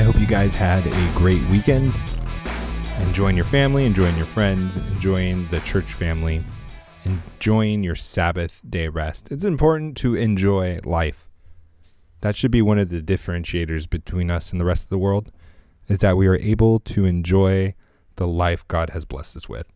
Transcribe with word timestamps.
I 0.00 0.02
hope 0.02 0.18
you 0.18 0.26
guys 0.26 0.56
had 0.56 0.86
a 0.86 1.12
great 1.14 1.42
weekend. 1.50 1.92
Enjoying 3.00 3.36
your 3.36 3.44
family, 3.44 3.84
enjoying 3.84 4.16
your 4.16 4.24
friends, 4.24 4.78
enjoying 4.78 5.46
the 5.48 5.60
church 5.60 5.92
family, 5.92 6.42
enjoying 7.04 7.84
your 7.84 7.96
Sabbath 7.96 8.62
day 8.66 8.88
rest. 8.88 9.30
It's 9.30 9.44
important 9.44 9.98
to 9.98 10.14
enjoy 10.14 10.78
life. 10.84 11.28
That 12.22 12.34
should 12.34 12.50
be 12.50 12.62
one 12.62 12.78
of 12.78 12.88
the 12.88 13.02
differentiators 13.02 13.90
between 13.90 14.30
us 14.30 14.52
and 14.52 14.58
the 14.58 14.64
rest 14.64 14.84
of 14.84 14.88
the 14.88 14.96
world 14.96 15.30
is 15.86 15.98
that 15.98 16.16
we 16.16 16.26
are 16.28 16.38
able 16.38 16.80
to 16.80 17.04
enjoy 17.04 17.74
the 18.16 18.26
life 18.26 18.66
God 18.68 18.90
has 18.90 19.04
blessed 19.04 19.36
us 19.36 19.50
with. 19.50 19.70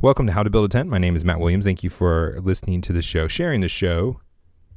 Welcome 0.00 0.28
to 0.28 0.32
How 0.32 0.44
to 0.44 0.50
Build 0.50 0.66
a 0.66 0.68
Tent. 0.68 0.88
My 0.88 0.98
name 0.98 1.16
is 1.16 1.24
Matt 1.24 1.40
Williams. 1.40 1.64
Thank 1.64 1.82
you 1.82 1.90
for 1.90 2.38
listening 2.40 2.80
to 2.82 2.92
the 2.92 3.02
show, 3.02 3.26
sharing 3.26 3.62
the 3.62 3.68
show, 3.68 4.20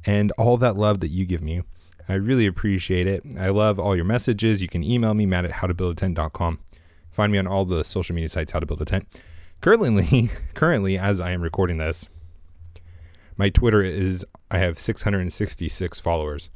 and 0.04 0.32
all 0.32 0.56
that 0.56 0.74
love 0.74 0.98
that 0.98 1.10
you 1.10 1.26
give 1.26 1.42
me. 1.42 1.62
I 2.08 2.14
really 2.14 2.46
appreciate 2.46 3.06
it. 3.06 3.24
I 3.38 3.48
love 3.48 3.78
all 3.78 3.96
your 3.96 4.04
messages. 4.04 4.62
You 4.62 4.68
can 4.68 4.84
email 4.84 5.14
me, 5.14 5.26
matt 5.26 5.44
at 5.44 5.52
howtobuildatent.com. 5.52 6.60
Find 7.10 7.32
me 7.32 7.38
on 7.38 7.46
all 7.46 7.64
the 7.64 7.84
social 7.84 8.14
media 8.14 8.28
sites, 8.28 8.52
How 8.52 8.60
to 8.60 8.66
Build 8.66 8.82
a 8.82 8.84
Tent. 8.84 9.08
Currently, 9.60 10.30
currently, 10.54 10.98
as 10.98 11.20
I 11.20 11.30
am 11.30 11.40
recording 11.42 11.78
this, 11.78 12.08
my 13.36 13.48
Twitter 13.48 13.82
is 13.82 14.24
I 14.50 14.58
have 14.58 14.78
666 14.78 16.00
followers. 16.00 16.50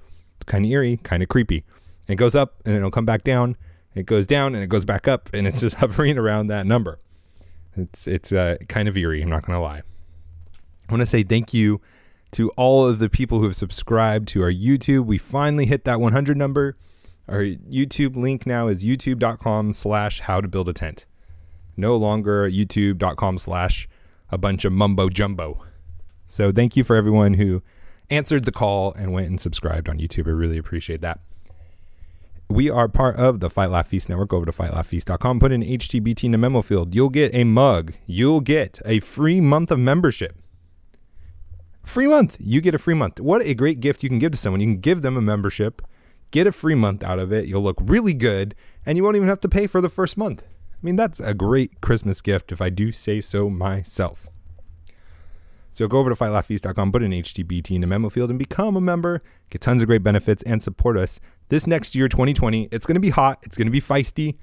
Kind 0.47 0.65
of 0.65 0.71
eerie, 0.71 0.99
kind 0.99 1.23
of 1.23 1.29
creepy. 1.29 1.65
It 2.09 2.17
goes 2.17 2.35
up 2.35 2.61
and 2.65 2.75
it'll 2.75 2.91
come 2.91 3.05
back 3.05 3.23
down. 3.25 3.57
It 3.95 4.07
goes 4.07 4.27
down 4.27 4.55
and 4.55 4.63
it 4.63 4.69
goes 4.69 4.85
back 4.85 5.09
up, 5.09 5.29
and 5.33 5.47
it's 5.47 5.61
just 5.61 5.77
hovering 5.79 6.17
around 6.17 6.47
that 6.47 6.67
number. 6.67 6.99
It's 7.77 8.07
it's 8.07 8.33
uh, 8.33 8.57
kind 8.69 8.89
of 8.89 8.97
eerie. 8.97 9.23
I'm 9.23 9.29
not 9.29 9.45
to 9.45 9.59
lie. 9.59 9.83
I 10.89 10.93
want 10.93 11.01
to 11.01 11.07
say 11.07 11.23
thank 11.23 11.55
you 11.55 11.81
to 12.33 12.51
all 12.51 12.87
of 12.87 12.99
the 12.99 13.09
people 13.09 13.39
who 13.39 13.45
have 13.45 13.57
subscribed 13.57 14.29
to 14.29 14.43
our 14.43 14.53
YouTube. 14.53 15.05
We 15.07 15.19
finally 15.19 15.67
hit 15.67 15.85
that 15.85 16.01
100 16.01 16.37
number. 16.37 16.77
Our 17.29 17.43
YouTube 17.43 18.17
link 18.17 18.47
now 18.47 18.69
is 18.69 18.85
youtube.com 18.85 19.73
slash 19.73 20.21
how 20.21 20.41
to 20.41 20.49
build 20.49 20.69
a 20.69 20.73
tent. 20.73 21.07
No 21.77 21.97
longer 21.97 22.51
youtube.com 22.51 23.39
slash 23.39 23.89
a 24.31 24.39
bunch 24.39 24.65
of 24.65 24.73
mumbo 24.73 25.09
jumbo. 25.09 25.65
So 26.27 26.53
thank 26.53 26.77
you 26.77 26.85
for 26.85 26.97
everyone 26.97 27.35
who 27.35 27.63
answered 28.11 28.45
the 28.45 28.53
call 28.53 28.93
and 28.95 29.13
went 29.13 29.29
and 29.29 29.41
subscribed 29.41 29.89
on 29.89 29.99
YouTube. 29.99 30.27
I 30.27 30.31
really 30.31 30.59
appreciate 30.59 31.01
that. 31.01 31.21
We 32.49 32.69
are 32.69 32.89
part 32.89 33.15
of 33.15 33.39
the 33.39 33.49
Fight 33.49 33.71
Laugh 33.71 33.87
Feast 33.87 34.09
network. 34.09 34.31
Go 34.31 34.39
over 34.39 34.47
to 34.47 34.53
fightlaughfeast.com, 34.53 35.39
put 35.39 35.53
in 35.53 35.63
HTBT 35.63 36.25
in 36.25 36.31
the 36.33 36.39
memo 36.39 36.63
field. 36.63 36.97
You'll 36.97 37.09
get 37.09 37.33
a 37.33 37.45
mug. 37.45 37.95
You'll 38.07 38.41
get 38.41 38.81
a 38.85 38.99
free 38.99 39.41
month 39.41 39.71
of 39.71 39.79
membership. 39.79 40.37
Free 41.83 42.07
month. 42.07 42.37
You 42.39 42.61
get 42.61 42.75
a 42.75 42.79
free 42.79 42.95
month. 42.95 43.21
What 43.21 43.43
a 43.43 43.55
great 43.55 43.81
gift 43.81 44.03
you 44.03 44.09
can 44.09 44.19
give 44.19 44.33
to 44.33 44.39
someone. 44.39 44.61
You 44.61 44.67
can 44.69 44.81
give 44.81 45.03
them 45.03 45.17
a 45.17 45.23
membership, 45.23 45.83
get 46.31 46.47
a 46.47 46.53
free 46.53 46.75
month 46.75 47.03
out 47.03 47.19
of 47.19 47.33
it. 47.33 47.47
You'll 47.47 47.63
look 47.63 47.79
really 47.81 48.15
good, 48.15 48.55
and 48.87 48.97
you 48.97 49.05
won't 49.05 49.17
even 49.17 49.29
have 49.29 49.41
to 49.41 49.49
pay 49.49 49.67
for 49.67 49.81
the 49.81 49.89
first 49.89 50.17
month. 50.17 50.43
I 50.43 50.87
mean, 50.87 50.97
that's 50.97 51.21
a 51.21 51.35
great 51.35 51.81
Christmas 51.81 52.21
gift 52.21 52.53
if 52.53 52.61
I 52.61 52.71
do 52.71 52.93
say 52.93 53.21
so 53.21 53.51
myself. 53.51 54.29
So 55.73 55.87
go 55.87 55.99
over 55.99 56.11
to 56.11 56.17
fightlaughfeast.com, 56.17 56.93
put 56.93 57.03
in 57.03 57.13
HTBT 57.13 57.77
in 57.77 57.81
the 57.81 57.87
memo 57.87 58.09
field, 58.09 58.31
and 58.31 58.39
become 58.39 58.77
a 58.77 58.81
member. 58.81 59.23
Get 59.51 59.61
tons 59.61 59.83
of 59.83 59.89
great 59.89 60.03
benefits 60.03 60.43
and 60.43 60.63
support 60.63 60.97
us 60.97 61.21
this 61.49 61.67
next 61.67 61.95
year, 61.95 62.09
2020. 62.09 62.69
It's 62.73 62.87
going 62.87 62.95
to 62.95 63.01
be 63.01 63.11
hot. 63.11 63.39
It's 63.43 63.57
going 63.57 63.67
to 63.67 63.73
be 63.73 63.81
feisty. 63.81 64.37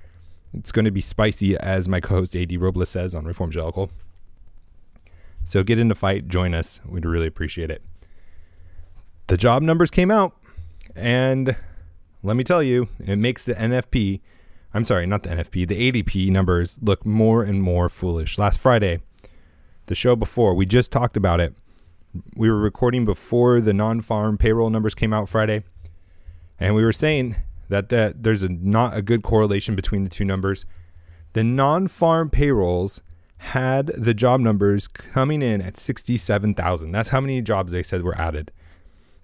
It's 0.54 0.72
going 0.72 0.86
to 0.86 0.92
be 0.92 1.02
spicy, 1.02 1.58
as 1.58 1.90
my 1.90 2.00
co-host 2.00 2.36
AD 2.36 2.56
Robles 2.60 2.90
says 2.90 3.14
on 3.14 3.26
Reform 3.26 3.52
Jellicle. 3.52 3.90
So 5.48 5.64
get 5.64 5.80
in 5.80 5.88
the 5.88 5.96
fight, 5.96 6.28
join 6.28 6.54
us. 6.54 6.82
We'd 6.86 7.06
really 7.06 7.26
appreciate 7.26 7.72
it. 7.72 7.82
The 9.28 9.38
job 9.38 9.62
numbers 9.64 9.90
came 9.90 10.12
out, 10.12 10.36
and 10.94 11.56
let 12.22 12.36
me 12.36 12.44
tell 12.44 12.62
you, 12.62 12.90
it 13.00 13.16
makes 13.16 13.46
the 13.46 13.54
NFP, 13.54 14.20
I'm 14.74 14.84
sorry, 14.84 15.06
not 15.06 15.24
the 15.24 15.30
NFP, 15.30 15.66
the 15.66 15.90
ADP 15.90 16.32
numbers 16.32 16.78
look 16.82 17.06
more 17.06 17.44
and 17.44 17.64
more 17.64 17.88
foolish. 17.88 18.38
Last 18.38 18.60
Friday, 18.60 19.00
the 19.86 19.96
show 19.96 20.18
before, 20.18 20.54
we 20.54 20.66
just 20.66 20.92
talked 20.92 21.16
about 21.16 21.40
it. 21.40 21.56
We 22.36 22.52
were 22.52 22.60
recording 22.60 23.06
before 23.06 23.62
the 23.62 23.74
non-farm 23.74 24.38
payroll 24.38 24.70
numbers 24.70 24.96
came 24.96 25.14
out 25.14 25.30
Friday, 25.30 25.64
and 26.60 26.76
we 26.76 26.84
were 26.84 26.92
saying 26.92 27.38
that 27.70 27.88
that 27.88 28.22
there's 28.22 28.44
a 28.44 28.50
not 28.50 28.98
a 28.98 29.02
good 29.02 29.24
correlation 29.24 29.78
between 29.78 30.04
the 30.04 30.10
two 30.10 30.26
numbers. 30.26 30.66
The 31.32 31.44
non-farm 31.46 32.32
payrolls 32.32 33.02
had 33.40 33.88
the 33.88 34.14
job 34.14 34.40
numbers 34.40 34.88
coming 34.88 35.42
in 35.42 35.62
at 35.62 35.78
67,000. 35.78 36.92
That's 36.92 37.10
how 37.10 37.22
many 37.22 37.42
jobs 37.42 37.72
they 37.72 37.84
said 37.84 38.04
were 38.04 38.18
added. 38.18 38.52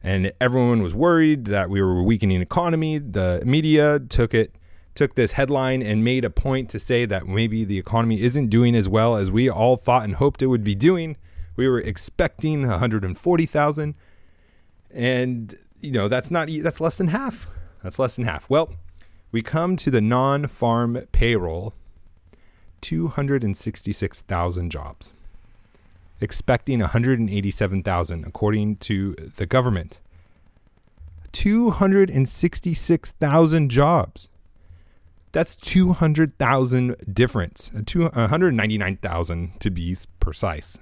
And 0.02 0.34
everyone 0.40 0.84
was 0.84 0.94
worried 0.94 1.46
that 1.46 1.70
we 1.70 1.82
were 1.82 2.04
weakening 2.04 2.42
economy. 2.42 2.98
The 2.98 3.42
media 3.46 4.00
took 4.00 4.34
it 4.34 4.56
took 4.96 5.16
this 5.16 5.32
headline 5.32 5.82
and 5.82 6.04
made 6.04 6.24
a 6.24 6.30
point 6.30 6.70
to 6.70 6.78
say 6.78 7.04
that 7.06 7.26
maybe 7.26 7.64
the 7.64 7.80
economy 7.80 8.22
isn't 8.22 8.48
doing 8.48 8.76
as 8.76 8.88
well 8.88 9.16
as 9.16 9.32
we 9.32 9.50
all 9.50 9.76
thought 9.76 10.04
and 10.04 10.16
hoped 10.16 10.44
it 10.44 10.48
would 10.48 10.64
be 10.64 10.76
doing. 10.76 11.18
We 11.56 11.68
were 11.68 11.80
expecting 11.80 12.68
140,000 12.68 13.96
and 14.92 15.56
you 15.82 15.92
know, 15.92 16.08
that's 16.08 16.30
not 16.30 16.48
that's 16.62 16.80
less 16.80 16.98
than 16.98 17.08
half. 17.08 17.48
That's 17.82 18.00
less 18.00 18.16
than 18.16 18.26
half. 18.26 18.50
Well, 18.50 18.76
we 19.32 19.42
come 19.42 19.76
to 19.78 19.92
the 19.92 20.00
non-farm 20.00 21.08
payroll 21.12 21.74
266,000 22.84 24.70
jobs. 24.70 25.14
Expecting 26.22 26.80
187,000 26.80 28.26
according 28.26 28.76
to 28.78 29.16
the 29.36 29.48
government. 29.48 30.00
266,000 31.32 33.70
jobs. 33.70 34.30
That's 35.32 35.56
200,000 35.56 36.96
difference, 37.12 37.72
uh, 37.74 37.80
uh, 38.04 38.10
199,000 38.12 39.60
to 39.60 39.72
be 39.72 39.98
precise. 40.20 40.78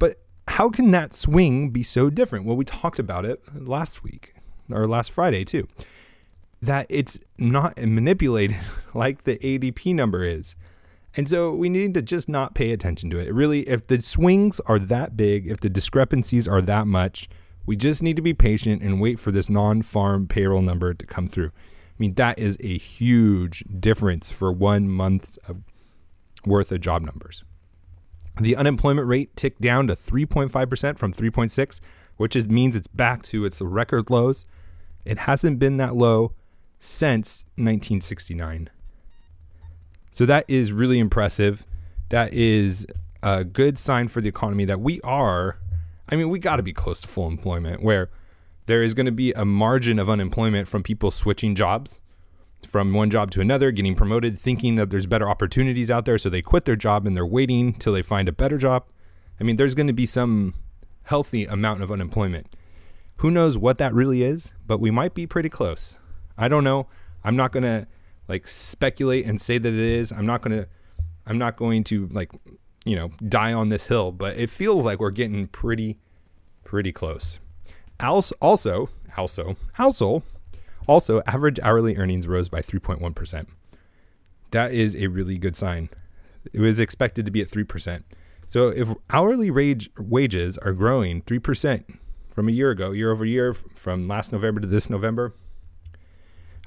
But 0.00 0.16
how 0.48 0.70
can 0.70 0.90
that 0.90 1.14
swing 1.14 1.70
be 1.70 1.84
so 1.84 2.10
different? 2.10 2.46
Well, 2.46 2.56
we 2.56 2.64
talked 2.64 2.98
about 2.98 3.24
it 3.24 3.40
last 3.54 4.02
week 4.02 4.34
or 4.70 4.88
last 4.88 5.12
Friday 5.12 5.44
too. 5.44 5.68
That 6.60 6.86
it's 6.88 7.20
not 7.38 7.78
manipulated 7.78 8.56
like 8.94 9.22
the 9.22 9.38
ADP 9.38 9.94
number 9.94 10.24
is. 10.24 10.56
And 11.18 11.28
so 11.28 11.52
we 11.52 11.68
need 11.68 11.94
to 11.94 12.02
just 12.02 12.28
not 12.28 12.54
pay 12.54 12.70
attention 12.70 13.10
to 13.10 13.18
it. 13.18 13.34
Really, 13.34 13.68
if 13.68 13.84
the 13.84 14.00
swings 14.00 14.60
are 14.66 14.78
that 14.78 15.16
big, 15.16 15.48
if 15.48 15.58
the 15.58 15.68
discrepancies 15.68 16.46
are 16.46 16.62
that 16.62 16.86
much, 16.86 17.28
we 17.66 17.74
just 17.74 18.04
need 18.04 18.14
to 18.14 18.22
be 18.22 18.32
patient 18.32 18.82
and 18.82 19.00
wait 19.00 19.18
for 19.18 19.32
this 19.32 19.50
non 19.50 19.82
farm 19.82 20.28
payroll 20.28 20.62
number 20.62 20.94
to 20.94 21.04
come 21.04 21.26
through. 21.26 21.48
I 21.48 21.98
mean, 21.98 22.14
that 22.14 22.38
is 22.38 22.56
a 22.60 22.78
huge 22.78 23.64
difference 23.80 24.30
for 24.30 24.52
one 24.52 24.88
month 24.88 25.36
of 25.48 25.64
worth 26.46 26.70
of 26.70 26.82
job 26.82 27.02
numbers. 27.02 27.42
The 28.40 28.54
unemployment 28.54 29.08
rate 29.08 29.34
ticked 29.34 29.60
down 29.60 29.88
to 29.88 29.96
3.5% 29.96 30.98
from 30.98 31.12
3.6, 31.12 31.80
which 32.16 32.36
is, 32.36 32.48
means 32.48 32.76
it's 32.76 32.86
back 32.86 33.24
to 33.24 33.44
its 33.44 33.60
record 33.60 34.08
lows. 34.08 34.46
It 35.04 35.18
hasn't 35.18 35.58
been 35.58 35.78
that 35.78 35.96
low 35.96 36.34
since 36.78 37.44
1969. 37.56 38.70
So 40.18 40.26
that 40.26 40.46
is 40.48 40.72
really 40.72 40.98
impressive. 40.98 41.64
That 42.08 42.34
is 42.34 42.88
a 43.22 43.44
good 43.44 43.78
sign 43.78 44.08
for 44.08 44.20
the 44.20 44.28
economy 44.28 44.64
that 44.64 44.80
we 44.80 45.00
are, 45.02 45.60
I 46.08 46.16
mean, 46.16 46.28
we 46.28 46.40
got 46.40 46.56
to 46.56 46.62
be 46.64 46.72
close 46.72 47.00
to 47.02 47.06
full 47.06 47.28
employment 47.28 47.84
where 47.84 48.10
there 48.66 48.82
is 48.82 48.94
going 48.94 49.06
to 49.06 49.12
be 49.12 49.32
a 49.34 49.44
margin 49.44 49.96
of 49.96 50.10
unemployment 50.10 50.66
from 50.66 50.82
people 50.82 51.12
switching 51.12 51.54
jobs 51.54 52.00
from 52.66 52.94
one 52.94 53.10
job 53.10 53.30
to 53.30 53.40
another, 53.40 53.70
getting 53.70 53.94
promoted, 53.94 54.36
thinking 54.36 54.74
that 54.74 54.90
there's 54.90 55.06
better 55.06 55.30
opportunities 55.30 55.88
out 55.88 56.04
there. 56.04 56.18
So 56.18 56.28
they 56.28 56.42
quit 56.42 56.64
their 56.64 56.74
job 56.74 57.06
and 57.06 57.16
they're 57.16 57.24
waiting 57.24 57.72
till 57.72 57.92
they 57.92 58.02
find 58.02 58.28
a 58.28 58.32
better 58.32 58.58
job. 58.58 58.86
I 59.40 59.44
mean, 59.44 59.54
there's 59.54 59.76
going 59.76 59.86
to 59.86 59.92
be 59.92 60.06
some 60.06 60.54
healthy 61.04 61.44
amount 61.44 61.84
of 61.84 61.92
unemployment. 61.92 62.56
Who 63.18 63.30
knows 63.30 63.56
what 63.56 63.78
that 63.78 63.94
really 63.94 64.24
is, 64.24 64.52
but 64.66 64.80
we 64.80 64.90
might 64.90 65.14
be 65.14 65.28
pretty 65.28 65.48
close. 65.48 65.96
I 66.36 66.48
don't 66.48 66.64
know. 66.64 66.88
I'm 67.22 67.36
not 67.36 67.52
going 67.52 67.62
to 67.62 67.86
like 68.28 68.46
speculate 68.46 69.26
and 69.26 69.40
say 69.40 69.58
that 69.58 69.72
it 69.72 69.78
is. 69.78 70.12
I'm 70.12 70.26
not 70.26 70.42
to 70.42 70.68
I'm 71.26 71.38
not 71.38 71.56
going 71.56 71.84
to 71.84 72.08
like, 72.08 72.32
you 72.84 72.96
know, 72.96 73.10
die 73.26 73.52
on 73.52 73.68
this 73.68 73.86
hill, 73.86 74.12
but 74.12 74.36
it 74.36 74.50
feels 74.50 74.84
like 74.84 75.00
we're 75.00 75.10
getting 75.10 75.46
pretty 75.46 75.98
pretty 76.64 76.92
close. 76.92 77.40
Also, 78.00 78.34
also, 78.40 78.90
also, 79.16 79.56
also, 79.78 80.22
also, 80.86 81.22
average 81.26 81.58
hourly 81.60 81.96
earnings 81.96 82.28
rose 82.28 82.48
by 82.48 82.60
3.1%. 82.60 83.46
That 84.52 84.72
is 84.72 84.96
a 84.96 85.08
really 85.08 85.36
good 85.36 85.56
sign. 85.56 85.90
It 86.52 86.60
was 86.60 86.80
expected 86.80 87.26
to 87.26 87.30
be 87.30 87.42
at 87.42 87.48
3%. 87.48 88.04
So 88.46 88.68
if 88.68 88.88
hourly 89.10 89.50
wage, 89.50 89.90
wages 89.98 90.56
are 90.58 90.72
growing 90.72 91.20
3% 91.22 91.98
from 92.28 92.48
a 92.48 92.52
year 92.52 92.70
ago, 92.70 92.92
year 92.92 93.10
over 93.10 93.26
year, 93.26 93.52
from 93.52 94.04
last 94.04 94.32
November 94.32 94.60
to 94.60 94.66
this 94.66 94.88
November, 94.88 95.34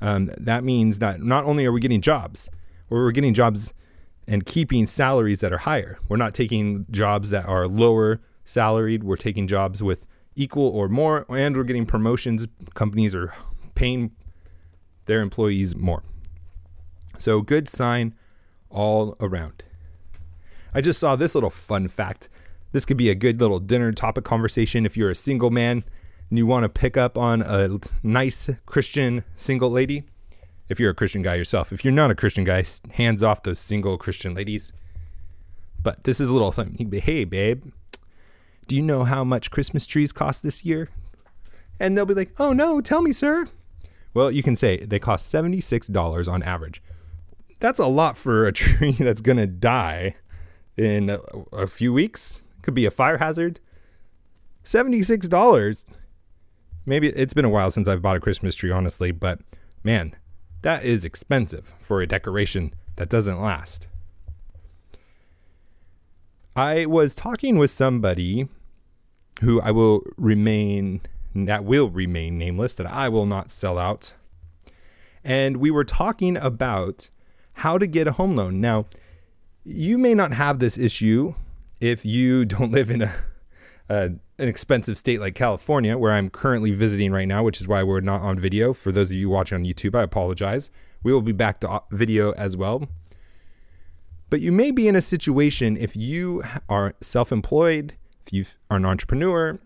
um, 0.01 0.29
that 0.37 0.63
means 0.63 0.99
that 0.99 1.21
not 1.21 1.45
only 1.45 1.65
are 1.65 1.71
we 1.71 1.79
getting 1.79 2.01
jobs, 2.01 2.49
we're 2.89 3.11
getting 3.11 3.33
jobs 3.33 3.73
and 4.27 4.45
keeping 4.45 4.87
salaries 4.87 5.39
that 5.39 5.53
are 5.53 5.59
higher. 5.59 5.99
We're 6.09 6.17
not 6.17 6.33
taking 6.33 6.85
jobs 6.89 7.29
that 7.29 7.45
are 7.45 7.67
lower 7.67 8.19
salaried. 8.43 9.03
We're 9.03 9.15
taking 9.15 9.47
jobs 9.47 9.81
with 9.81 10.05
equal 10.35 10.67
or 10.67 10.89
more, 10.89 11.25
and 11.29 11.55
we're 11.55 11.63
getting 11.63 11.85
promotions. 11.85 12.47
Companies 12.73 13.15
are 13.15 13.33
paying 13.75 14.11
their 15.05 15.21
employees 15.21 15.75
more. 15.75 16.03
So, 17.17 17.41
good 17.41 17.67
sign 17.67 18.15
all 18.69 19.15
around. 19.19 19.63
I 20.73 20.81
just 20.81 20.99
saw 20.99 21.15
this 21.15 21.35
little 21.35 21.49
fun 21.49 21.87
fact. 21.87 22.29
This 22.71 22.85
could 22.85 22.97
be 22.97 23.09
a 23.09 23.15
good 23.15 23.41
little 23.41 23.59
dinner 23.59 23.91
topic 23.91 24.23
conversation 24.23 24.85
if 24.85 24.95
you're 24.95 25.11
a 25.11 25.15
single 25.15 25.51
man 25.51 25.83
and 26.31 26.37
you 26.37 26.47
want 26.47 26.63
to 26.63 26.69
pick 26.69 26.95
up 26.95 27.17
on 27.17 27.41
a 27.41 27.77
nice 28.01 28.49
Christian 28.65 29.25
single 29.35 29.69
lady. 29.69 30.05
If 30.69 30.79
you're 30.79 30.91
a 30.91 30.95
Christian 30.95 31.21
guy 31.21 31.35
yourself, 31.35 31.73
if 31.73 31.83
you're 31.83 31.91
not 31.91 32.09
a 32.09 32.15
Christian 32.15 32.45
guy, 32.45 32.63
hands 32.93 33.21
off 33.21 33.43
those 33.43 33.59
single 33.59 33.97
Christian 33.97 34.33
ladies. 34.33 34.71
But 35.83 36.05
this 36.05 36.21
is 36.21 36.29
a 36.29 36.33
little 36.33 36.53
something. 36.53 36.87
Be, 36.87 37.01
hey, 37.01 37.25
babe, 37.25 37.65
do 38.65 38.77
you 38.77 38.81
know 38.81 39.03
how 39.03 39.25
much 39.25 39.51
Christmas 39.51 39.85
trees 39.85 40.13
cost 40.13 40.41
this 40.41 40.63
year? 40.63 40.87
And 41.81 41.97
they'll 41.97 42.05
be 42.05 42.13
like, 42.13 42.31
oh 42.39 42.53
no, 42.53 42.79
tell 42.79 43.01
me, 43.01 43.11
sir. 43.11 43.49
Well, 44.13 44.31
you 44.31 44.41
can 44.41 44.55
say 44.55 44.77
they 44.77 44.99
cost 44.99 45.33
$76 45.33 46.31
on 46.31 46.43
average. 46.43 46.81
That's 47.59 47.79
a 47.79 47.87
lot 47.87 48.15
for 48.15 48.47
a 48.47 48.53
tree 48.53 48.93
that's 48.93 49.21
going 49.21 49.37
to 49.37 49.47
die 49.47 50.15
in 50.77 51.09
a, 51.09 51.19
a, 51.51 51.67
few 51.67 51.91
weeks. 51.91 52.41
Could 52.61 52.73
be 52.73 52.85
a 52.85 52.91
fire 52.91 53.17
hazard. 53.17 53.59
$76. 54.63 55.83
Maybe 56.85 57.09
it's 57.09 57.33
been 57.33 57.45
a 57.45 57.49
while 57.49 57.71
since 57.71 57.87
I've 57.87 58.01
bought 58.01 58.17
a 58.17 58.21
Christmas 58.21 58.55
tree, 58.55 58.71
honestly, 58.71 59.11
but 59.11 59.39
man, 59.83 60.15
that 60.61 60.83
is 60.83 61.05
expensive 61.05 61.73
for 61.79 62.01
a 62.01 62.07
decoration 62.07 62.73
that 62.95 63.09
doesn't 63.09 63.41
last. 63.41 63.87
I 66.55 66.85
was 66.85 67.15
talking 67.15 67.57
with 67.57 67.71
somebody 67.71 68.49
who 69.41 69.61
I 69.61 69.71
will 69.71 70.03
remain 70.17 71.01
that 71.33 71.63
will 71.63 71.89
remain 71.89 72.37
nameless 72.37 72.73
that 72.73 72.85
I 72.85 73.07
will 73.07 73.25
not 73.25 73.51
sell 73.51 73.77
out. 73.77 74.13
And 75.23 75.57
we 75.57 75.71
were 75.71 75.85
talking 75.85 76.35
about 76.35 77.09
how 77.53 77.77
to 77.77 77.87
get 77.87 78.07
a 78.07 78.13
home 78.13 78.35
loan. 78.35 78.59
Now, 78.59 78.87
you 79.63 79.97
may 79.97 80.13
not 80.13 80.33
have 80.33 80.59
this 80.59 80.77
issue 80.77 81.35
if 81.79 82.05
you 82.05 82.45
don't 82.45 82.71
live 82.71 82.91
in 82.91 83.01
a, 83.01 83.13
a, 83.91 84.05
an 84.05 84.47
expensive 84.47 84.97
state 84.97 85.19
like 85.19 85.35
California, 85.35 85.97
where 85.97 86.13
I'm 86.13 86.29
currently 86.29 86.71
visiting 86.71 87.11
right 87.11 87.27
now, 87.27 87.43
which 87.43 87.59
is 87.59 87.67
why 87.67 87.83
we're 87.83 87.99
not 87.99 88.21
on 88.21 88.39
video. 88.39 88.73
For 88.73 88.91
those 88.91 89.11
of 89.11 89.17
you 89.17 89.29
watching 89.29 89.57
on 89.57 89.65
YouTube, 89.65 89.95
I 89.95 90.03
apologize. 90.03 90.71
We 91.03 91.11
will 91.11 91.21
be 91.21 91.33
back 91.33 91.59
to 91.59 91.81
video 91.91 92.31
as 92.33 92.55
well. 92.55 92.87
But 94.29 94.39
you 94.39 94.53
may 94.53 94.71
be 94.71 94.87
in 94.87 94.95
a 94.95 95.01
situation 95.01 95.75
if 95.75 95.97
you 95.97 96.41
are 96.69 96.95
self 97.01 97.33
employed, 97.33 97.95
if 98.27 98.33
you 98.33 98.45
are 98.69 98.77
an 98.77 98.85
entrepreneur, 98.85 99.59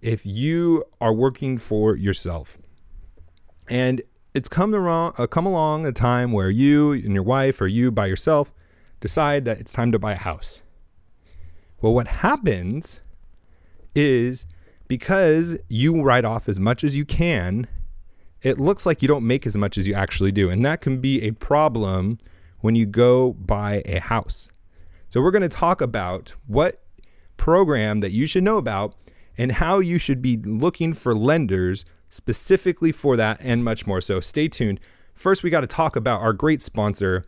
if 0.00 0.26
you 0.26 0.84
are 1.00 1.12
working 1.12 1.56
for 1.56 1.94
yourself. 1.94 2.58
And 3.68 4.02
it's 4.34 4.48
come, 4.48 4.74
around, 4.74 5.14
uh, 5.16 5.28
come 5.28 5.46
along 5.46 5.86
a 5.86 5.92
time 5.92 6.32
where 6.32 6.50
you 6.50 6.92
and 6.92 7.14
your 7.14 7.22
wife 7.22 7.60
or 7.60 7.68
you 7.68 7.92
by 7.92 8.06
yourself 8.06 8.52
decide 8.98 9.44
that 9.44 9.60
it's 9.60 9.72
time 9.72 9.92
to 9.92 9.98
buy 9.98 10.12
a 10.12 10.16
house. 10.16 10.62
Well, 11.80 11.94
what 11.94 12.08
happens 12.08 13.00
is 13.94 14.46
because 14.88 15.56
you 15.68 16.02
write 16.02 16.24
off 16.24 16.48
as 16.48 16.58
much 16.58 16.82
as 16.82 16.96
you 16.96 17.04
can, 17.04 17.68
it 18.42 18.58
looks 18.58 18.86
like 18.86 19.02
you 19.02 19.08
don't 19.08 19.26
make 19.26 19.46
as 19.46 19.56
much 19.56 19.76
as 19.78 19.86
you 19.86 19.94
actually 19.94 20.32
do. 20.32 20.50
And 20.50 20.64
that 20.64 20.80
can 20.80 20.98
be 20.98 21.22
a 21.22 21.32
problem 21.32 22.18
when 22.60 22.74
you 22.74 22.86
go 22.86 23.32
buy 23.34 23.82
a 23.84 24.00
house. 24.00 24.48
So, 25.08 25.20
we're 25.20 25.30
going 25.30 25.42
to 25.42 25.48
talk 25.48 25.80
about 25.80 26.34
what 26.46 26.82
program 27.36 28.00
that 28.00 28.12
you 28.12 28.26
should 28.26 28.44
know 28.44 28.58
about 28.58 28.94
and 29.36 29.52
how 29.52 29.78
you 29.78 29.98
should 29.98 30.22
be 30.22 30.36
looking 30.36 30.92
for 30.92 31.14
lenders 31.14 31.84
specifically 32.08 32.92
for 32.92 33.16
that 33.16 33.38
and 33.40 33.64
much 33.64 33.86
more. 33.86 34.00
So, 34.00 34.20
stay 34.20 34.48
tuned. 34.48 34.80
First, 35.14 35.42
we 35.42 35.50
got 35.50 35.62
to 35.62 35.66
talk 35.66 35.96
about 35.96 36.20
our 36.20 36.32
great 36.32 36.62
sponsor. 36.62 37.26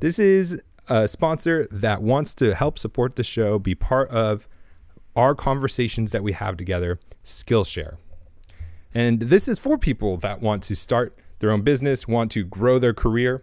This 0.00 0.18
is 0.18 0.60
a 0.88 1.06
sponsor 1.06 1.68
that 1.70 2.02
wants 2.02 2.34
to 2.36 2.54
help 2.54 2.78
support 2.78 3.16
the 3.16 3.24
show, 3.24 3.58
be 3.58 3.74
part 3.74 4.08
of 4.10 4.48
our 5.16 5.34
conversations 5.34 6.10
that 6.12 6.22
we 6.22 6.32
have 6.32 6.56
together, 6.56 6.98
Skillshare. 7.24 7.96
And 8.94 9.20
this 9.20 9.48
is 9.48 9.58
for 9.58 9.78
people 9.78 10.16
that 10.18 10.40
want 10.40 10.62
to 10.64 10.76
start 10.76 11.16
their 11.38 11.50
own 11.50 11.62
business, 11.62 12.06
want 12.06 12.30
to 12.32 12.44
grow 12.44 12.78
their 12.78 12.94
career. 12.94 13.42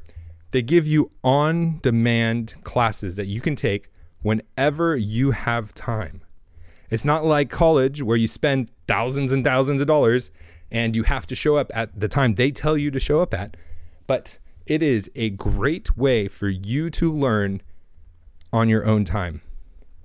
They 0.51 0.61
give 0.61 0.87
you 0.87 1.11
on 1.23 1.79
demand 1.81 2.55
classes 2.63 3.15
that 3.17 3.27
you 3.27 3.41
can 3.41 3.55
take 3.55 3.89
whenever 4.21 4.95
you 4.95 5.31
have 5.31 5.73
time. 5.73 6.21
It's 6.89 7.05
not 7.05 7.23
like 7.23 7.49
college 7.49 8.01
where 8.01 8.17
you 8.17 8.27
spend 8.27 8.71
thousands 8.87 9.31
and 9.31 9.43
thousands 9.43 9.81
of 9.81 9.87
dollars 9.87 10.31
and 10.71 10.95
you 10.95 11.03
have 11.03 11.27
to 11.27 11.35
show 11.35 11.57
up 11.57 11.71
at 11.73 11.99
the 11.99 12.07
time 12.07 12.35
they 12.35 12.51
tell 12.51 12.77
you 12.77 12.91
to 12.91 12.99
show 12.99 13.21
up 13.21 13.33
at. 13.33 13.57
But 14.07 14.39
it 14.65 14.81
is 14.81 15.09
a 15.15 15.31
great 15.31 15.97
way 15.97 16.27
for 16.27 16.47
you 16.47 16.89
to 16.91 17.11
learn 17.11 17.61
on 18.51 18.69
your 18.69 18.85
own 18.85 19.03
time. 19.03 19.41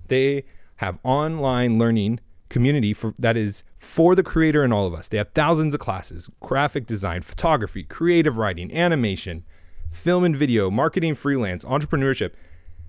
They 0.08 0.44
have 0.76 0.98
online 1.02 1.78
learning 1.78 2.20
community 2.48 2.92
for 2.92 3.14
that 3.18 3.36
is 3.36 3.64
for 3.78 4.14
the 4.14 4.22
creator 4.22 4.62
and 4.62 4.72
all 4.72 4.86
of 4.86 4.94
us. 4.94 5.08
They 5.08 5.18
have 5.18 5.30
thousands 5.34 5.74
of 5.74 5.80
classes, 5.80 6.30
graphic 6.40 6.86
design, 6.86 7.22
photography, 7.22 7.84
creative 7.84 8.36
writing, 8.36 8.72
animation, 8.74 9.44
film 9.90 10.24
and 10.24 10.36
video, 10.36 10.70
marketing, 10.70 11.14
freelance, 11.14 11.64
entrepreneurship. 11.64 12.32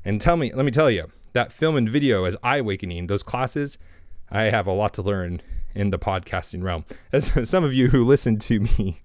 And 0.04 0.22
tell 0.22 0.38
me, 0.38 0.54
let 0.54 0.66
me 0.66 0.72
tell 0.72 0.92
you, 0.92 1.12
that 1.34 1.52
film 1.52 1.76
and 1.76 1.90
video 1.90 2.26
is 2.26 2.38
eye 2.44 2.58
awakening, 2.58 3.08
those 3.08 3.24
classes, 3.24 3.78
I 4.30 4.44
have 4.44 4.68
a 4.68 4.72
lot 4.72 4.94
to 4.96 5.02
learn 5.02 5.42
in 5.76 5.92
the 5.92 6.00
podcasting 6.00 6.64
realm. 6.64 6.86
As 7.12 7.50
some 7.50 7.64
of 7.64 7.74
you 7.74 7.90
who 7.90 8.06
listen 8.06 8.38
to 8.40 8.62
me 8.62 9.02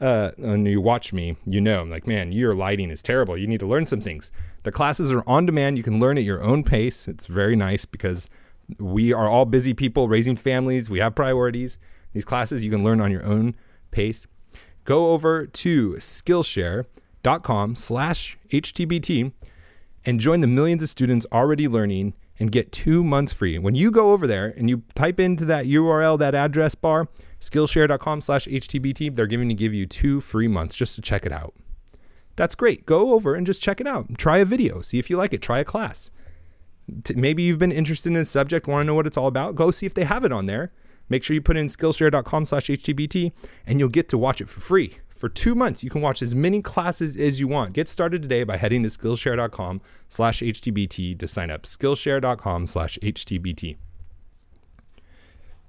uh, 0.00 0.30
and 0.38 0.66
you 0.66 0.80
watch 0.80 1.12
me, 1.12 1.36
you 1.44 1.60
know, 1.60 1.80
I'm 1.80 1.90
like, 1.90 2.06
man, 2.06 2.32
your 2.32 2.54
lighting 2.54 2.90
is 2.90 3.02
terrible. 3.02 3.36
You 3.36 3.46
need 3.46 3.60
to 3.60 3.66
learn 3.66 3.86
some 3.86 4.00
things. 4.00 4.30
The 4.62 4.72
classes 4.72 5.12
are 5.12 5.24
on 5.26 5.46
demand. 5.46 5.76
You 5.76 5.82
can 5.82 6.00
learn 6.00 6.16
at 6.16 6.24
your 6.24 6.42
own 6.42 6.62
pace. 6.62 7.08
It's 7.08 7.26
very 7.26 7.56
nice 7.56 7.84
because 7.84 8.30
we 8.78 9.12
are 9.12 9.28
all 9.28 9.44
busy 9.44 9.74
people 9.74 10.08
raising 10.08 10.36
families. 10.36 10.88
We 10.88 11.00
have 11.00 11.14
priorities. 11.14 11.78
These 12.12 12.24
classes 12.24 12.64
you 12.64 12.70
can 12.70 12.84
learn 12.84 13.00
on 13.00 13.10
your 13.10 13.24
own 13.24 13.56
pace. 13.90 14.26
Go 14.84 15.12
over 15.12 15.46
to 15.46 15.92
Skillshare.com 15.94 17.76
slash 17.76 18.38
HTBT 18.50 19.32
and 20.04 20.20
join 20.20 20.40
the 20.40 20.46
millions 20.46 20.82
of 20.82 20.88
students 20.88 21.26
already 21.32 21.68
learning 21.68 22.14
and 22.38 22.50
get 22.50 22.72
two 22.72 23.04
months 23.04 23.32
free. 23.32 23.58
When 23.58 23.74
you 23.74 23.90
go 23.90 24.12
over 24.12 24.26
there 24.26 24.52
and 24.56 24.68
you 24.68 24.82
type 24.94 25.20
into 25.20 25.44
that 25.46 25.66
URL, 25.66 26.18
that 26.18 26.34
address 26.34 26.74
bar, 26.74 27.08
Skillshare.com 27.40 28.20
slash 28.20 28.46
HTBT, 28.46 29.14
they're 29.14 29.26
going 29.26 29.48
to 29.48 29.54
give 29.54 29.74
you 29.74 29.86
two 29.86 30.20
free 30.20 30.48
months 30.48 30.76
just 30.76 30.94
to 30.94 31.02
check 31.02 31.26
it 31.26 31.32
out. 31.32 31.54
That's 32.36 32.54
great. 32.54 32.86
Go 32.86 33.14
over 33.14 33.34
and 33.34 33.46
just 33.46 33.60
check 33.60 33.80
it 33.80 33.86
out. 33.86 34.16
Try 34.16 34.38
a 34.38 34.44
video. 34.44 34.80
See 34.80 34.98
if 34.98 35.10
you 35.10 35.16
like 35.16 35.32
it. 35.32 35.42
Try 35.42 35.58
a 35.58 35.64
class. 35.64 36.10
Maybe 37.14 37.42
you've 37.42 37.58
been 37.58 37.72
interested 37.72 38.10
in 38.10 38.16
a 38.16 38.24
subject, 38.24 38.66
want 38.66 38.82
to 38.82 38.86
know 38.86 38.94
what 38.94 39.06
it's 39.06 39.16
all 39.16 39.26
about. 39.26 39.54
Go 39.54 39.70
see 39.70 39.86
if 39.86 39.94
they 39.94 40.04
have 40.04 40.24
it 40.24 40.32
on 40.32 40.46
there. 40.46 40.72
Make 41.08 41.22
sure 41.22 41.34
you 41.34 41.42
put 41.42 41.56
in 41.56 41.66
Skillshare.com 41.66 42.44
slash 42.46 42.68
HTBT 42.68 43.32
and 43.66 43.78
you'll 43.78 43.88
get 43.88 44.08
to 44.08 44.18
watch 44.18 44.40
it 44.40 44.48
for 44.48 44.60
free. 44.60 44.98
For 45.22 45.28
two 45.28 45.54
months, 45.54 45.84
you 45.84 45.88
can 45.88 46.00
watch 46.00 46.20
as 46.20 46.34
many 46.34 46.60
classes 46.60 47.14
as 47.14 47.38
you 47.38 47.46
want. 47.46 47.74
Get 47.74 47.88
started 47.88 48.22
today 48.22 48.42
by 48.42 48.56
heading 48.56 48.82
to 48.82 48.88
Skillshare.com 48.88 49.80
slash 50.08 50.40
HTBT 50.40 51.16
to 51.16 51.28
sign 51.28 51.48
up. 51.48 51.62
Skillshare.com 51.62 52.66
slash 52.66 52.98
HTBT. 53.00 53.76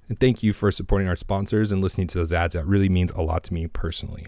And 0.08 0.18
thank 0.18 0.42
you 0.42 0.52
for 0.52 0.72
supporting 0.72 1.06
our 1.06 1.14
sponsors 1.14 1.70
and 1.70 1.80
listening 1.80 2.08
to 2.08 2.18
those 2.18 2.32
ads. 2.32 2.54
That 2.56 2.66
really 2.66 2.88
means 2.88 3.12
a 3.12 3.22
lot 3.22 3.44
to 3.44 3.54
me 3.54 3.68
personally. 3.68 4.26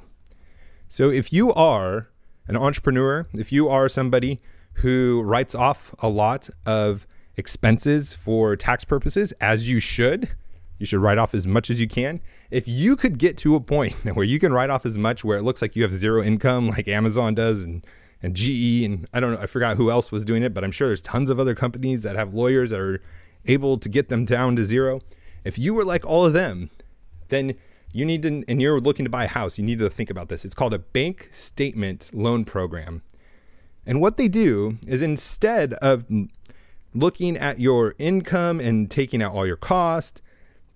So 0.86 1.10
if 1.10 1.32
you 1.32 1.52
are 1.54 2.08
an 2.46 2.56
entrepreneur, 2.56 3.26
if 3.32 3.50
you 3.50 3.68
are 3.68 3.88
somebody 3.88 4.38
who 4.74 5.22
writes 5.22 5.56
off 5.56 5.92
a 5.98 6.08
lot 6.08 6.48
of 6.64 7.04
expenses 7.36 8.14
for 8.14 8.54
tax 8.54 8.84
purposes, 8.84 9.32
as 9.40 9.68
you 9.68 9.80
should, 9.80 10.36
you 10.78 10.86
should 10.86 11.00
write 11.00 11.18
off 11.18 11.34
as 11.34 11.46
much 11.46 11.70
as 11.70 11.80
you 11.80 11.88
can. 11.88 12.20
If 12.50 12.68
you 12.68 12.96
could 12.96 13.18
get 13.18 13.38
to 13.38 13.54
a 13.54 13.60
point 13.60 13.94
where 14.14 14.24
you 14.24 14.38
can 14.38 14.52
write 14.52 14.70
off 14.70 14.84
as 14.86 14.98
much 14.98 15.24
where 15.24 15.38
it 15.38 15.42
looks 15.42 15.62
like 15.62 15.76
you 15.76 15.82
have 15.82 15.92
zero 15.92 16.22
income, 16.22 16.68
like 16.68 16.88
Amazon 16.88 17.34
does, 17.34 17.62
and 17.62 17.84
and 18.22 18.34
GE, 18.34 18.82
and 18.84 19.06
I 19.12 19.20
don't 19.20 19.32
know, 19.32 19.40
I 19.40 19.46
forgot 19.46 19.76
who 19.76 19.90
else 19.90 20.10
was 20.10 20.24
doing 20.24 20.42
it, 20.42 20.54
but 20.54 20.64
I'm 20.64 20.72
sure 20.72 20.88
there's 20.88 21.02
tons 21.02 21.28
of 21.30 21.38
other 21.38 21.54
companies 21.54 22.02
that 22.02 22.16
have 22.16 22.32
lawyers 22.32 22.70
that 22.70 22.80
are 22.80 23.00
able 23.44 23.78
to 23.78 23.88
get 23.88 24.08
them 24.08 24.24
down 24.24 24.56
to 24.56 24.64
zero. 24.64 25.00
If 25.44 25.58
you 25.58 25.74
were 25.74 25.84
like 25.84 26.04
all 26.04 26.24
of 26.24 26.32
them, 26.32 26.70
then 27.28 27.54
you 27.92 28.04
need 28.04 28.22
to, 28.22 28.42
and 28.48 28.60
you're 28.60 28.80
looking 28.80 29.04
to 29.04 29.10
buy 29.10 29.24
a 29.24 29.28
house, 29.28 29.58
you 29.58 29.64
need 29.64 29.78
to 29.78 29.90
think 29.90 30.10
about 30.10 30.28
this. 30.28 30.44
It's 30.44 30.54
called 30.54 30.74
a 30.74 30.78
bank 30.78 31.28
statement 31.32 32.10
loan 32.12 32.44
program. 32.44 33.02
And 33.84 34.00
what 34.00 34.16
they 34.16 34.28
do 34.28 34.78
is 34.86 35.02
instead 35.02 35.74
of 35.74 36.04
looking 36.94 37.36
at 37.36 37.60
your 37.60 37.94
income 37.98 38.58
and 38.58 38.90
taking 38.90 39.22
out 39.22 39.32
all 39.32 39.46
your 39.46 39.56
cost, 39.56 40.22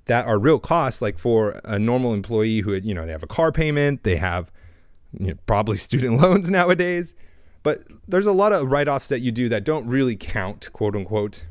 that 0.07 0.27
are 0.27 0.39
real 0.39 0.59
costs, 0.59 1.01
like 1.01 1.19
for 1.19 1.61
a 1.65 1.79
normal 1.79 2.15
employee 2.15 2.61
who, 2.61 2.75
you 2.75 2.95
know, 2.95 3.07
they 3.07 3.13
have 3.13 3.23
a 3.23 3.29
car 3.29 3.53
payment, 3.53 4.03
they 4.03 4.17
have 4.17 4.51
you 5.19 5.29
know, 5.29 5.35
probably 5.47 5.77
student 5.77 6.21
loans 6.21 6.51
nowadays, 6.51 7.15
but 7.63 7.83
there's 8.09 8.27
a 8.27 8.33
lot 8.33 8.53
of 8.53 8.71
write 8.71 8.89
offs 8.89 9.09
that 9.09 9.21
you 9.21 9.33
do 9.33 9.49
that 9.49 9.65
don't 9.65 9.87
really 9.87 10.17
count, 10.17 10.71
quote 10.73 10.97
unquote. 10.97 11.45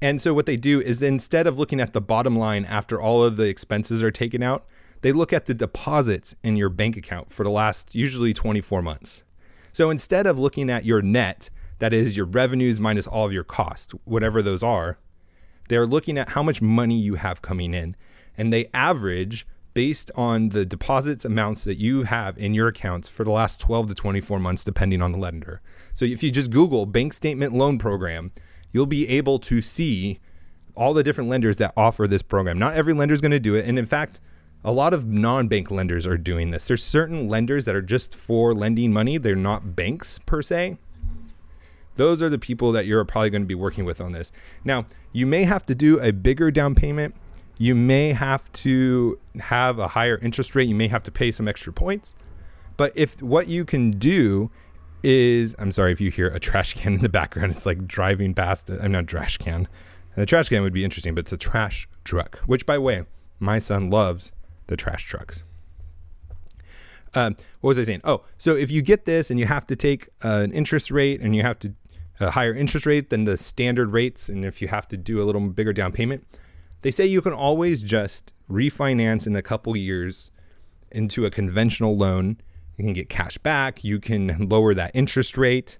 And 0.00 0.20
so 0.20 0.34
what 0.34 0.46
they 0.46 0.56
do 0.56 0.80
is 0.80 1.00
instead 1.00 1.46
of 1.46 1.58
looking 1.58 1.80
at 1.80 1.92
the 1.92 2.00
bottom 2.00 2.36
line 2.36 2.64
after 2.66 3.00
all 3.00 3.24
of 3.24 3.36
the 3.36 3.48
expenses 3.48 4.02
are 4.02 4.10
taken 4.10 4.42
out, 4.42 4.66
they 5.00 5.12
look 5.12 5.32
at 5.32 5.46
the 5.46 5.54
deposits 5.54 6.34
in 6.42 6.56
your 6.56 6.68
bank 6.68 6.96
account 6.96 7.32
for 7.32 7.44
the 7.44 7.50
last 7.50 7.94
usually 7.94 8.32
24 8.32 8.82
months. 8.82 9.22
So 9.72 9.90
instead 9.90 10.26
of 10.26 10.38
looking 10.38 10.70
at 10.70 10.84
your 10.84 11.02
net, 11.02 11.50
that 11.78 11.92
is 11.92 12.16
your 12.16 12.26
revenues 12.26 12.80
minus 12.80 13.06
all 13.06 13.26
of 13.26 13.32
your 13.32 13.44
costs, 13.44 13.92
whatever 14.04 14.42
those 14.42 14.62
are, 14.62 14.98
they're 15.68 15.86
looking 15.86 16.18
at 16.18 16.30
how 16.30 16.42
much 16.42 16.62
money 16.62 16.98
you 16.98 17.14
have 17.16 17.42
coming 17.42 17.74
in. 17.74 17.96
And 18.36 18.52
they 18.52 18.66
average 18.74 19.46
based 19.74 20.10
on 20.14 20.50
the 20.50 20.64
deposits 20.64 21.24
amounts 21.24 21.64
that 21.64 21.74
you 21.74 22.04
have 22.04 22.38
in 22.38 22.54
your 22.54 22.68
accounts 22.68 23.08
for 23.08 23.24
the 23.24 23.30
last 23.30 23.60
12 23.60 23.88
to 23.88 23.94
24 23.94 24.38
months, 24.38 24.64
depending 24.64 25.02
on 25.02 25.12
the 25.12 25.18
lender. 25.18 25.60
So 25.92 26.04
if 26.04 26.22
you 26.22 26.30
just 26.30 26.50
Google 26.50 26.86
bank 26.86 27.12
statement 27.12 27.52
loan 27.52 27.78
program, 27.78 28.32
you'll 28.72 28.86
be 28.86 29.06
able 29.08 29.38
to 29.40 29.60
see 29.60 30.18
all 30.74 30.94
the 30.94 31.02
different 31.02 31.28
lenders 31.28 31.56
that 31.58 31.74
offer 31.76 32.06
this 32.06 32.22
program. 32.22 32.58
Not 32.58 32.74
every 32.74 32.94
lender 32.94 33.14
is 33.14 33.20
going 33.20 33.32
to 33.32 33.40
do 33.40 33.54
it. 33.54 33.66
And 33.66 33.78
in 33.78 33.86
fact, 33.86 34.20
a 34.64 34.72
lot 34.72 34.92
of 34.94 35.06
non 35.06 35.46
bank 35.46 35.70
lenders 35.70 36.06
are 36.06 36.18
doing 36.18 36.50
this. 36.50 36.66
There's 36.68 36.82
certain 36.82 37.28
lenders 37.28 37.66
that 37.66 37.74
are 37.74 37.82
just 37.82 38.14
for 38.14 38.54
lending 38.54 38.92
money, 38.92 39.18
they're 39.18 39.36
not 39.36 39.76
banks 39.76 40.18
per 40.20 40.42
se. 40.42 40.78
Those 41.96 42.22
are 42.22 42.28
the 42.28 42.38
people 42.38 42.72
that 42.72 42.86
you're 42.86 43.04
probably 43.04 43.30
going 43.30 43.42
to 43.42 43.46
be 43.46 43.54
working 43.54 43.84
with 43.84 44.00
on 44.00 44.12
this. 44.12 44.32
Now, 44.64 44.86
you 45.12 45.26
may 45.26 45.44
have 45.44 45.66
to 45.66 45.74
do 45.74 45.98
a 46.00 46.12
bigger 46.12 46.50
down 46.50 46.74
payment. 46.74 47.14
You 47.58 47.74
may 47.74 48.12
have 48.12 48.50
to 48.52 49.18
have 49.40 49.78
a 49.78 49.88
higher 49.88 50.18
interest 50.18 50.54
rate. 50.54 50.68
You 50.68 50.74
may 50.74 50.88
have 50.88 51.02
to 51.04 51.10
pay 51.10 51.30
some 51.32 51.48
extra 51.48 51.72
points. 51.72 52.14
But 52.76 52.92
if 52.94 53.22
what 53.22 53.48
you 53.48 53.64
can 53.64 53.92
do 53.92 54.50
is, 55.02 55.54
I'm 55.58 55.72
sorry 55.72 55.92
if 55.92 56.00
you 56.00 56.10
hear 56.10 56.28
a 56.28 56.38
trash 56.38 56.74
can 56.74 56.94
in 56.94 57.00
the 57.00 57.08
background, 57.08 57.52
it's 57.52 57.64
like 57.64 57.86
driving 57.86 58.34
past. 58.34 58.68
I'm 58.68 58.92
not 58.92 59.06
trash 59.06 59.38
can. 59.38 59.68
The 60.16 60.26
trash 60.26 60.48
can 60.48 60.62
would 60.62 60.72
be 60.72 60.84
interesting, 60.84 61.14
but 61.14 61.20
it's 61.20 61.32
a 61.32 61.36
trash 61.36 61.88
truck, 62.04 62.38
which, 62.46 62.66
by 62.66 62.74
the 62.74 62.80
way, 62.80 63.04
my 63.38 63.58
son 63.58 63.90
loves 63.90 64.32
the 64.66 64.76
trash 64.76 65.04
trucks. 65.04 65.44
Um, 67.14 67.36
what 67.60 67.68
was 67.68 67.78
I 67.78 67.84
saying? 67.84 68.00
Oh, 68.04 68.24
so 68.36 68.56
if 68.56 68.70
you 68.70 68.82
get 68.82 69.04
this 69.06 69.30
and 69.30 69.40
you 69.40 69.46
have 69.46 69.66
to 69.68 69.76
take 69.76 70.08
uh, 70.24 70.40
an 70.44 70.52
interest 70.52 70.90
rate 70.90 71.20
and 71.20 71.34
you 71.34 71.42
have 71.42 71.58
to 71.60 71.74
a 72.20 72.30
higher 72.30 72.54
interest 72.54 72.86
rate 72.86 73.10
than 73.10 73.24
the 73.24 73.36
standard 73.36 73.92
rates, 73.92 74.28
and 74.28 74.44
if 74.44 74.62
you 74.62 74.68
have 74.68 74.88
to 74.88 74.96
do 74.96 75.22
a 75.22 75.24
little 75.24 75.40
bigger 75.48 75.72
down 75.72 75.92
payment, 75.92 76.26
they 76.80 76.90
say 76.90 77.06
you 77.06 77.20
can 77.20 77.32
always 77.32 77.82
just 77.82 78.32
refinance 78.50 79.26
in 79.26 79.36
a 79.36 79.42
couple 79.42 79.76
years 79.76 80.30
into 80.90 81.26
a 81.26 81.30
conventional 81.30 81.96
loan. 81.96 82.38
You 82.76 82.84
can 82.84 82.92
get 82.92 83.08
cash 83.08 83.38
back, 83.38 83.84
you 83.84 83.98
can 83.98 84.48
lower 84.48 84.74
that 84.74 84.92
interest 84.94 85.36
rate, 85.36 85.78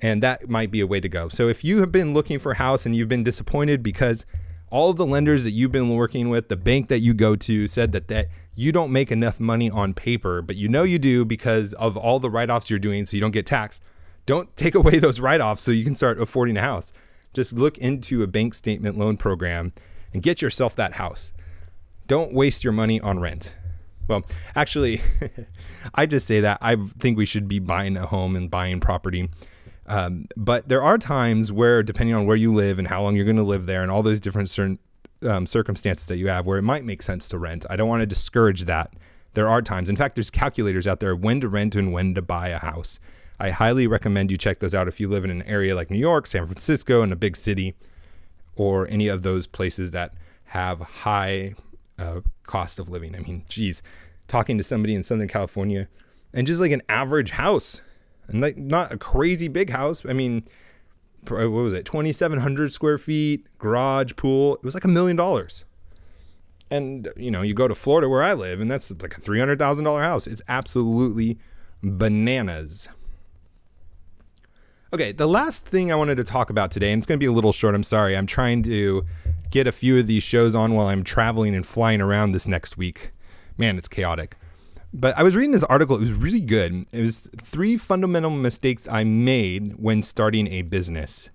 and 0.00 0.22
that 0.22 0.48
might 0.48 0.70
be 0.70 0.80
a 0.80 0.86
way 0.86 1.00
to 1.00 1.08
go. 1.08 1.28
So 1.28 1.48
if 1.48 1.64
you 1.64 1.80
have 1.80 1.92
been 1.92 2.14
looking 2.14 2.38
for 2.38 2.52
a 2.52 2.56
house 2.56 2.86
and 2.86 2.96
you've 2.96 3.08
been 3.08 3.24
disappointed 3.24 3.82
because 3.82 4.24
all 4.70 4.90
of 4.90 4.96
the 4.96 5.06
lenders 5.06 5.42
that 5.44 5.50
you've 5.50 5.72
been 5.72 5.90
working 5.90 6.28
with, 6.28 6.48
the 6.48 6.56
bank 6.56 6.88
that 6.88 7.00
you 7.00 7.12
go 7.12 7.34
to 7.34 7.66
said 7.66 7.92
that 7.92 8.08
that 8.08 8.28
you 8.54 8.70
don't 8.72 8.92
make 8.92 9.10
enough 9.10 9.40
money 9.40 9.68
on 9.70 9.94
paper, 9.94 10.42
but 10.42 10.56
you 10.56 10.68
know 10.68 10.84
you 10.84 10.98
do 10.98 11.24
because 11.24 11.74
of 11.74 11.96
all 11.96 12.20
the 12.20 12.30
write-offs 12.30 12.70
you're 12.70 12.78
doing 12.78 13.06
so 13.06 13.16
you 13.16 13.20
don't 13.20 13.32
get 13.32 13.46
taxed 13.46 13.82
don't 14.30 14.56
take 14.56 14.76
away 14.76 15.00
those 15.00 15.18
write 15.18 15.40
offs 15.40 15.60
so 15.60 15.72
you 15.72 15.82
can 15.82 15.96
start 15.96 16.20
affording 16.20 16.56
a 16.56 16.60
house. 16.60 16.92
Just 17.32 17.52
look 17.52 17.76
into 17.78 18.22
a 18.22 18.28
bank 18.28 18.54
statement 18.54 18.96
loan 18.96 19.16
program 19.16 19.72
and 20.14 20.22
get 20.22 20.40
yourself 20.40 20.76
that 20.76 20.92
house. 20.94 21.32
Don't 22.06 22.32
waste 22.32 22.62
your 22.62 22.72
money 22.72 23.00
on 23.00 23.18
rent. 23.18 23.56
Well, 24.06 24.22
actually, 24.54 25.00
I 25.96 26.06
just 26.06 26.28
say 26.28 26.40
that 26.42 26.58
I 26.60 26.76
think 26.76 27.18
we 27.18 27.26
should 27.26 27.48
be 27.48 27.58
buying 27.58 27.96
a 27.96 28.06
home 28.06 28.36
and 28.36 28.48
buying 28.48 28.78
property. 28.78 29.28
Um, 29.86 30.26
but 30.36 30.68
there 30.68 30.80
are 30.80 30.96
times 30.96 31.50
where, 31.50 31.82
depending 31.82 32.14
on 32.14 32.24
where 32.24 32.36
you 32.36 32.54
live 32.54 32.78
and 32.78 32.86
how 32.86 33.02
long 33.02 33.16
you're 33.16 33.24
going 33.24 33.34
to 33.36 33.42
live 33.42 33.66
there, 33.66 33.82
and 33.82 33.90
all 33.90 34.04
those 34.04 34.20
different 34.20 34.48
certain 34.48 34.78
um, 35.22 35.44
circumstances 35.44 36.06
that 36.06 36.18
you 36.18 36.28
have, 36.28 36.46
where 36.46 36.58
it 36.58 36.62
might 36.62 36.84
make 36.84 37.02
sense 37.02 37.26
to 37.30 37.38
rent. 37.38 37.66
I 37.68 37.74
don't 37.74 37.88
want 37.88 38.02
to 38.02 38.06
discourage 38.06 38.66
that. 38.66 38.92
There 39.34 39.48
are 39.48 39.60
times. 39.60 39.90
In 39.90 39.96
fact, 39.96 40.14
there's 40.14 40.30
calculators 40.30 40.86
out 40.86 41.00
there 41.00 41.16
when 41.16 41.40
to 41.40 41.48
rent 41.48 41.74
and 41.74 41.92
when 41.92 42.14
to 42.14 42.22
buy 42.22 42.50
a 42.50 42.58
house. 42.58 43.00
I 43.40 43.50
highly 43.50 43.86
recommend 43.86 44.30
you 44.30 44.36
check 44.36 44.60
those 44.60 44.74
out 44.74 44.86
if 44.86 45.00
you 45.00 45.08
live 45.08 45.24
in 45.24 45.30
an 45.30 45.42
area 45.44 45.74
like 45.74 45.90
New 45.90 45.98
York, 45.98 46.26
San 46.26 46.44
Francisco, 46.44 47.02
in 47.02 47.10
a 47.10 47.16
big 47.16 47.36
city, 47.36 47.74
or 48.54 48.86
any 48.88 49.08
of 49.08 49.22
those 49.22 49.46
places 49.46 49.92
that 49.92 50.12
have 50.44 50.80
high 50.80 51.54
uh, 51.98 52.20
cost 52.44 52.78
of 52.78 52.90
living. 52.90 53.16
I 53.16 53.20
mean, 53.20 53.44
geez, 53.48 53.82
talking 54.28 54.58
to 54.58 54.62
somebody 54.62 54.94
in 54.94 55.02
Southern 55.02 55.26
California 55.26 55.88
and 56.34 56.46
just 56.46 56.60
like 56.60 56.70
an 56.70 56.82
average 56.86 57.30
house 57.30 57.80
and 58.28 58.42
like 58.42 58.58
not 58.58 58.92
a 58.92 58.98
crazy 58.98 59.48
big 59.48 59.70
house. 59.70 60.04
I 60.04 60.12
mean, 60.12 60.46
what 61.26 61.50
was 61.50 61.72
it? 61.72 61.86
2,700 61.86 62.72
square 62.74 62.98
feet, 62.98 63.46
garage, 63.58 64.12
pool. 64.16 64.56
It 64.56 64.64
was 64.64 64.74
like 64.74 64.84
a 64.84 64.88
million 64.88 65.16
dollars. 65.16 65.64
And, 66.70 67.08
you 67.16 67.30
know, 67.30 67.40
you 67.40 67.54
go 67.54 67.68
to 67.68 67.74
Florida 67.74 68.06
where 68.06 68.22
I 68.22 68.34
live 68.34 68.60
and 68.60 68.70
that's 68.70 68.90
like 68.90 69.16
a 69.16 69.20
$300,000 69.20 70.02
house. 70.02 70.26
It's 70.26 70.42
absolutely 70.46 71.38
bananas. 71.82 72.90
Okay, 74.92 75.12
the 75.12 75.28
last 75.28 75.66
thing 75.66 75.92
I 75.92 75.94
wanted 75.94 76.16
to 76.16 76.24
talk 76.24 76.50
about 76.50 76.72
today, 76.72 76.90
and 76.90 76.98
it's 76.98 77.06
going 77.06 77.16
to 77.16 77.22
be 77.22 77.28
a 77.28 77.32
little 77.32 77.52
short. 77.52 77.76
I'm 77.76 77.84
sorry. 77.84 78.16
I'm 78.16 78.26
trying 78.26 78.64
to 78.64 79.04
get 79.50 79.68
a 79.68 79.72
few 79.72 79.96
of 79.96 80.08
these 80.08 80.24
shows 80.24 80.56
on 80.56 80.74
while 80.74 80.88
I'm 80.88 81.04
traveling 81.04 81.54
and 81.54 81.64
flying 81.64 82.00
around 82.00 82.32
this 82.32 82.48
next 82.48 82.76
week. 82.76 83.12
Man, 83.56 83.78
it's 83.78 83.86
chaotic. 83.86 84.36
But 84.92 85.16
I 85.16 85.22
was 85.22 85.36
reading 85.36 85.52
this 85.52 85.62
article. 85.62 85.94
It 85.94 86.00
was 86.00 86.12
really 86.12 86.40
good. 86.40 86.86
It 86.90 87.02
was 87.02 87.30
three 87.40 87.76
fundamental 87.76 88.30
mistakes 88.30 88.88
I 88.88 89.04
made 89.04 89.76
when 89.76 90.02
starting 90.02 90.48
a 90.48 90.62
business. 90.62 91.30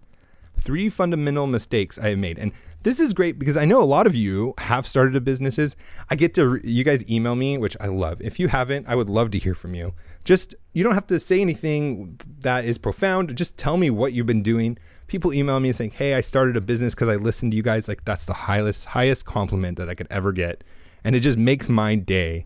Three 0.57 0.89
fundamental 0.89 1.47
mistakes 1.47 1.97
I 1.99 2.09
have 2.09 2.19
made. 2.19 2.39
And 2.39 2.51
this 2.85 2.99
is 2.99 3.13
great 3.13 3.39
because 3.39 3.57
I 3.57 3.65
know 3.65 3.81
a 3.81 3.83
lot 3.83 4.05
of 4.05 4.13
you 4.13 4.53
have 4.59 4.85
started 4.85 5.23
businesses. 5.23 5.75
I 6.09 6.15
get 6.15 6.35
to 6.35 6.61
you 6.63 6.83
guys 6.83 7.07
email 7.09 7.35
me, 7.35 7.57
which 7.57 7.75
I 7.81 7.87
love. 7.87 8.21
If 8.21 8.39
you 8.39 8.47
haven't, 8.47 8.87
I 8.87 8.93
would 8.93 9.09
love 9.09 9.31
to 9.31 9.39
hear 9.39 9.55
from 9.55 9.73
you. 9.73 9.93
Just 10.23 10.53
you 10.71 10.83
don't 10.83 10.93
have 10.93 11.07
to 11.07 11.19
say 11.19 11.41
anything 11.41 12.19
that 12.41 12.63
is 12.63 12.77
profound. 12.77 13.35
Just 13.35 13.57
tell 13.57 13.77
me 13.77 13.89
what 13.89 14.13
you've 14.13 14.27
been 14.27 14.43
doing. 14.43 14.77
People 15.07 15.33
email 15.33 15.59
me 15.59 15.71
saying, 15.71 15.91
"Hey, 15.91 16.13
I 16.13 16.21
started 16.21 16.55
a 16.55 16.61
business 16.61 16.93
because 16.93 17.07
I 17.07 17.15
listened 17.15 17.53
to 17.53 17.55
you 17.55 17.63
guys." 17.63 17.87
Like 17.87 18.05
that's 18.05 18.25
the 18.25 18.33
highest 18.33 18.85
highest 18.85 19.25
compliment 19.25 19.79
that 19.79 19.89
I 19.89 19.95
could 19.95 20.07
ever 20.11 20.31
get, 20.31 20.63
and 21.03 21.15
it 21.15 21.21
just 21.21 21.39
makes 21.39 21.67
my 21.67 21.95
day. 21.95 22.45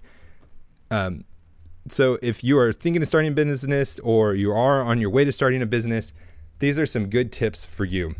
Um, 0.90 1.26
so 1.90 2.18
if 2.22 2.44
you 2.44 2.58
are 2.60 2.72
thinking 2.72 3.02
of 3.02 3.08
starting 3.08 3.32
a 3.32 3.36
business 3.36 4.00
or 4.00 4.36
you 4.36 4.52
are 4.52 4.82
on 4.82 5.02
your 5.02 5.10
way 5.10 5.26
to 5.26 5.32
starting 5.32 5.62
a 5.62 5.66
business, 5.66 6.14
these 6.60 6.78
are 6.78 6.86
some 6.86 7.10
good 7.10 7.32
tips 7.32 7.66
for 7.66 7.86
you. 7.86 8.16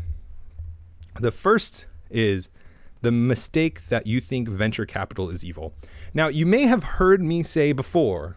The 1.18 1.32
first 1.32 1.86
is 2.10 2.48
the 3.02 3.12
mistake 3.12 3.88
that 3.88 4.06
you 4.06 4.20
think 4.20 4.48
venture 4.48 4.86
capital 4.86 5.30
is 5.30 5.44
evil. 5.44 5.74
Now, 6.12 6.28
you 6.28 6.46
may 6.46 6.62
have 6.62 6.84
heard 6.84 7.22
me 7.22 7.42
say 7.42 7.72
before 7.72 8.36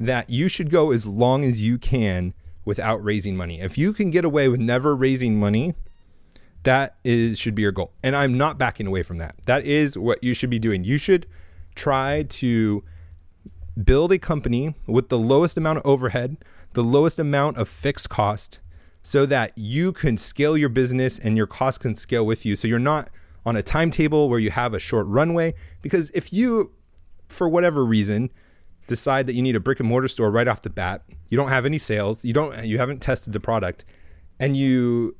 that 0.00 0.30
you 0.30 0.48
should 0.48 0.70
go 0.70 0.92
as 0.92 1.06
long 1.06 1.44
as 1.44 1.62
you 1.62 1.78
can 1.78 2.34
without 2.64 3.02
raising 3.02 3.36
money. 3.36 3.60
If 3.60 3.78
you 3.78 3.92
can 3.92 4.10
get 4.10 4.24
away 4.24 4.48
with 4.48 4.60
never 4.60 4.94
raising 4.94 5.38
money, 5.38 5.74
that 6.64 6.96
is 7.04 7.38
should 7.38 7.54
be 7.54 7.62
your 7.62 7.72
goal. 7.72 7.92
And 8.02 8.14
I'm 8.14 8.36
not 8.36 8.58
backing 8.58 8.86
away 8.86 9.02
from 9.02 9.18
that. 9.18 9.36
That 9.46 9.64
is 9.64 9.96
what 9.96 10.22
you 10.22 10.34
should 10.34 10.50
be 10.50 10.58
doing. 10.58 10.84
You 10.84 10.98
should 10.98 11.26
try 11.74 12.24
to 12.24 12.84
build 13.82 14.12
a 14.12 14.18
company 14.18 14.74
with 14.86 15.08
the 15.08 15.18
lowest 15.18 15.56
amount 15.56 15.78
of 15.78 15.86
overhead, 15.86 16.36
the 16.74 16.82
lowest 16.82 17.18
amount 17.18 17.56
of 17.56 17.68
fixed 17.68 18.10
cost, 18.10 18.60
so 19.08 19.24
that 19.24 19.56
you 19.56 19.90
can 19.90 20.18
scale 20.18 20.54
your 20.54 20.68
business 20.68 21.18
and 21.18 21.34
your 21.34 21.46
costs 21.46 21.78
can 21.78 21.94
scale 21.94 22.26
with 22.26 22.44
you. 22.44 22.54
So 22.54 22.68
you're 22.68 22.78
not 22.78 23.08
on 23.46 23.56
a 23.56 23.62
timetable 23.62 24.28
where 24.28 24.38
you 24.38 24.50
have 24.50 24.74
a 24.74 24.78
short 24.78 25.06
runway. 25.06 25.54
Because 25.80 26.10
if 26.10 26.30
you, 26.30 26.72
for 27.26 27.48
whatever 27.48 27.86
reason, 27.86 28.30
decide 28.86 29.26
that 29.26 29.32
you 29.32 29.40
need 29.40 29.56
a 29.56 29.60
brick 29.60 29.80
and 29.80 29.88
mortar 29.88 30.08
store 30.08 30.30
right 30.30 30.46
off 30.46 30.60
the 30.60 30.68
bat, 30.68 31.04
you 31.30 31.38
don't 31.38 31.48
have 31.48 31.64
any 31.64 31.78
sales, 31.78 32.22
you 32.22 32.34
don't, 32.34 32.66
you 32.66 32.76
haven't 32.76 33.00
tested 33.00 33.32
the 33.32 33.40
product, 33.40 33.86
and 34.38 34.58
you 34.58 35.16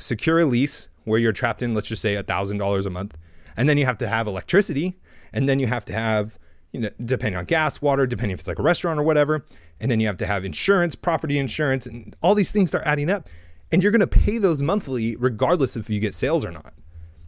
secure 0.00 0.40
a 0.40 0.44
lease 0.44 0.88
where 1.04 1.20
you're 1.20 1.30
trapped 1.30 1.62
in, 1.62 1.74
let's 1.74 1.86
just 1.86 2.02
say, 2.02 2.16
a 2.16 2.24
thousand 2.24 2.58
dollars 2.58 2.84
a 2.84 2.90
month, 2.90 3.16
and 3.56 3.68
then 3.68 3.78
you 3.78 3.86
have 3.86 3.98
to 3.98 4.08
have 4.08 4.26
electricity, 4.26 4.98
and 5.32 5.48
then 5.48 5.60
you 5.60 5.68
have 5.68 5.84
to 5.84 5.92
have 5.92 6.36
you 6.72 6.80
know, 6.80 6.90
depending 7.04 7.38
on 7.38 7.44
gas, 7.44 7.80
water, 7.80 8.06
depending 8.06 8.34
if 8.34 8.40
it's 8.40 8.48
like 8.48 8.58
a 8.58 8.62
restaurant 8.62 8.98
or 8.98 9.02
whatever. 9.02 9.44
And 9.80 9.90
then 9.90 10.00
you 10.00 10.06
have 10.06 10.16
to 10.18 10.26
have 10.26 10.44
insurance, 10.44 10.94
property 10.94 11.38
insurance, 11.38 11.86
and 11.86 12.14
all 12.22 12.34
these 12.34 12.50
things 12.50 12.70
start 12.70 12.84
adding 12.86 13.10
up. 13.10 13.28
And 13.70 13.82
you're 13.82 13.92
going 13.92 14.00
to 14.00 14.06
pay 14.06 14.38
those 14.38 14.62
monthly 14.62 15.16
regardless 15.16 15.76
if 15.76 15.88
you 15.88 16.00
get 16.00 16.14
sales 16.14 16.44
or 16.44 16.50
not. 16.50 16.74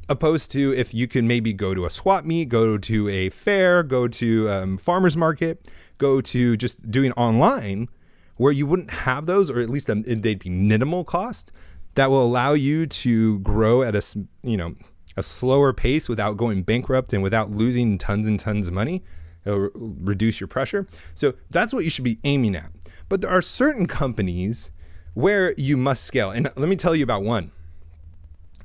Opposed 0.09 0.51
to 0.53 0.75
if 0.75 0.93
you 0.93 1.07
can 1.07 1.29
maybe 1.29 1.53
go 1.53 1.75
to 1.75 1.87
a 1.87 1.91
swap 1.91 2.25
meet, 2.25 2.49
go 2.49 2.77
to 2.77 3.09
a 3.09 3.31
fair, 3.31 3.83
go 3.83 4.09
to 4.09 4.51
um, 4.51 4.77
farmer's 4.77 5.17
market, 5.17 5.69
go 5.99 6.21
to 6.21 6.57
just 6.57 6.91
doing 6.91 7.13
online 7.13 7.89
where 8.37 8.53
you 8.53 8.67
wouldn't 8.67 8.91
have 8.91 9.27
those, 9.27 9.51
or 9.51 9.61
at 9.61 9.71
least 9.71 9.87
they'd 9.87 10.39
be 10.39 10.51
minimal 10.51 11.05
cost 11.05 11.53
that 11.95 12.11
will 12.11 12.25
allow 12.25 12.55
you 12.55 12.87
to 12.87 13.39
grow 13.41 13.83
at 13.83 13.95
a, 13.95 14.03
you 14.43 14.57
know, 14.57 14.75
a 15.17 15.23
slower 15.23 15.73
pace 15.73 16.09
without 16.09 16.37
going 16.37 16.63
bankrupt 16.63 17.13
and 17.13 17.23
without 17.23 17.51
losing 17.51 17.99
tons 17.99 18.27
and 18.27 18.41
tons 18.41 18.69
of 18.69 18.75
money 18.75 19.03
It'll 19.45 19.71
reduce 19.75 20.41
your 20.41 20.49
pressure. 20.49 20.87
So 21.15 21.35
that's 21.51 21.73
what 21.73 21.85
you 21.85 21.91
should 21.91 22.05
be 22.05 22.19
aiming 22.25 22.55
at. 22.55 22.71
But 23.09 23.21
there 23.21 23.31
are 23.31 23.43
certain 23.43 23.87
companies 23.87 24.71
where 25.15 25.55
you 25.57 25.77
must 25.77 26.05
scale. 26.05 26.31
And 26.31 26.51
let 26.57 26.69
me 26.69 26.77
tell 26.77 26.95
you 26.95 27.03
about 27.03 27.25
one. 27.25 27.51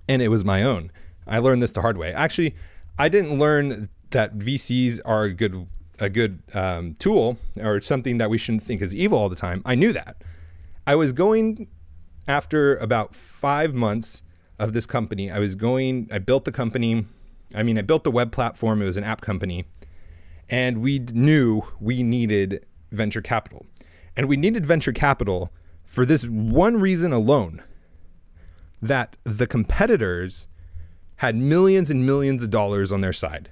And 0.08 0.22
it 0.22 0.28
was 0.28 0.46
my 0.46 0.64
own. 0.64 0.92
I 1.26 1.40
learned 1.40 1.64
this 1.64 1.72
the 1.72 1.82
hard 1.82 1.98
way. 1.98 2.14
Actually, 2.14 2.56
I 3.00 3.10
didn't 3.10 3.40
learn 3.40 3.90
that 4.12 4.38
VCs 4.38 5.00
are 5.06 5.24
a 5.24 5.34
good 5.34 5.68
a 5.98 6.10
good 6.10 6.44
um, 6.54 6.94
tool 6.96 7.38
or 7.58 7.80
something 7.80 8.18
that 8.18 8.30
we 8.30 8.38
shouldn't 8.38 8.64
think 8.64 8.82
is 8.82 8.94
evil 8.94 9.18
all 9.18 9.30
the 9.30 9.36
time. 9.36 9.62
I 9.66 9.76
knew 9.76 9.94
that. 9.94 10.18
I 10.86 10.96
was 10.96 11.14
going 11.14 11.68
after 12.28 12.76
about 12.78 13.16
five 13.16 13.74
months 13.74 14.22
of 14.60 14.74
this 14.74 14.86
company. 14.86 15.32
I 15.32 15.40
was 15.40 15.56
going. 15.56 16.08
I 16.12 16.20
built 16.20 16.46
the 16.46 16.52
company. 16.52 17.06
I 17.54 17.64
mean, 17.64 17.78
I 17.78 17.82
built 17.82 18.04
the 18.04 18.12
web 18.12 18.32
platform. 18.32 18.82
It 18.82 18.86
was 18.86 18.98
an 18.98 19.04
app 19.04 19.22
company, 19.22 19.66
and 20.50 20.82
we 20.82 21.00
knew 21.12 21.64
we 21.80 22.04
needed 22.04 22.66
venture 22.92 23.22
capital, 23.22 23.66
and 24.16 24.28
we 24.28 24.38
needed 24.38 24.66
venture 24.66 24.94
capital 24.94 25.52
for 25.84 26.06
this 26.06 26.26
one 26.26 26.80
reason 26.80 27.12
alone: 27.12 27.64
that 28.82 29.18
the 29.24 29.48
competitors 29.48 30.48
had 31.18 31.36
millions 31.36 31.90
and 31.90 32.06
millions 32.06 32.44
of 32.44 32.50
dollars 32.50 32.92
on 32.92 33.02
their 33.02 33.14
side. 33.14 33.50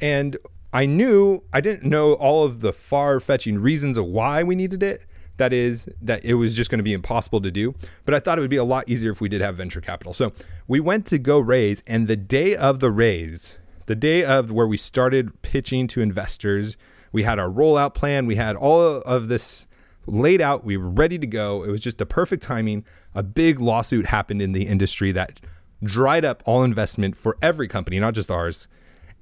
And 0.00 0.36
I 0.72 0.86
knew 0.86 1.44
I 1.52 1.60
didn't 1.60 1.88
know 1.88 2.14
all 2.14 2.44
of 2.44 2.60
the 2.60 2.72
far 2.72 3.20
fetching 3.20 3.58
reasons 3.58 3.96
of 3.96 4.04
why 4.06 4.42
we 4.42 4.54
needed 4.54 4.82
it. 4.82 5.06
That 5.38 5.52
is, 5.52 5.88
that 6.02 6.24
it 6.24 6.34
was 6.34 6.56
just 6.56 6.68
going 6.68 6.80
to 6.80 6.84
be 6.84 6.92
impossible 6.92 7.40
to 7.42 7.50
do. 7.52 7.76
But 8.04 8.14
I 8.14 8.18
thought 8.18 8.38
it 8.38 8.40
would 8.40 8.50
be 8.50 8.56
a 8.56 8.64
lot 8.64 8.88
easier 8.88 9.12
if 9.12 9.20
we 9.20 9.28
did 9.28 9.40
have 9.40 9.56
venture 9.56 9.80
capital. 9.80 10.12
So 10.12 10.32
we 10.66 10.80
went 10.80 11.06
to 11.06 11.18
go 11.18 11.38
raise, 11.38 11.82
and 11.86 12.08
the 12.08 12.16
day 12.16 12.56
of 12.56 12.80
the 12.80 12.90
raise, 12.90 13.56
the 13.88 13.96
day 13.96 14.22
of 14.22 14.50
where 14.50 14.66
we 14.66 14.76
started 14.76 15.40
pitching 15.40 15.86
to 15.88 16.02
investors, 16.02 16.76
we 17.10 17.22
had 17.22 17.38
our 17.38 17.48
rollout 17.48 17.94
plan, 17.94 18.26
we 18.26 18.36
had 18.36 18.54
all 18.54 18.80
of 18.80 19.28
this 19.28 19.66
laid 20.06 20.42
out, 20.42 20.62
we 20.62 20.76
were 20.76 20.90
ready 20.90 21.18
to 21.18 21.26
go. 21.26 21.64
It 21.64 21.70
was 21.70 21.80
just 21.80 21.96
the 21.96 22.04
perfect 22.04 22.42
timing. 22.42 22.84
A 23.14 23.22
big 23.22 23.60
lawsuit 23.60 24.06
happened 24.06 24.42
in 24.42 24.52
the 24.52 24.66
industry 24.66 25.10
that 25.12 25.40
dried 25.82 26.22
up 26.22 26.42
all 26.44 26.62
investment 26.64 27.16
for 27.16 27.38
every 27.40 27.66
company, 27.66 27.98
not 27.98 28.12
just 28.12 28.30
ours. 28.30 28.68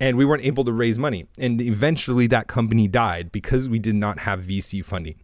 And 0.00 0.16
we 0.16 0.24
weren't 0.24 0.44
able 0.44 0.64
to 0.64 0.72
raise 0.72 0.98
money. 0.98 1.28
And 1.38 1.60
eventually 1.60 2.26
that 2.26 2.48
company 2.48 2.88
died 2.88 3.30
because 3.30 3.68
we 3.68 3.78
did 3.78 3.94
not 3.94 4.20
have 4.20 4.42
VC 4.42 4.84
funding. 4.84 5.14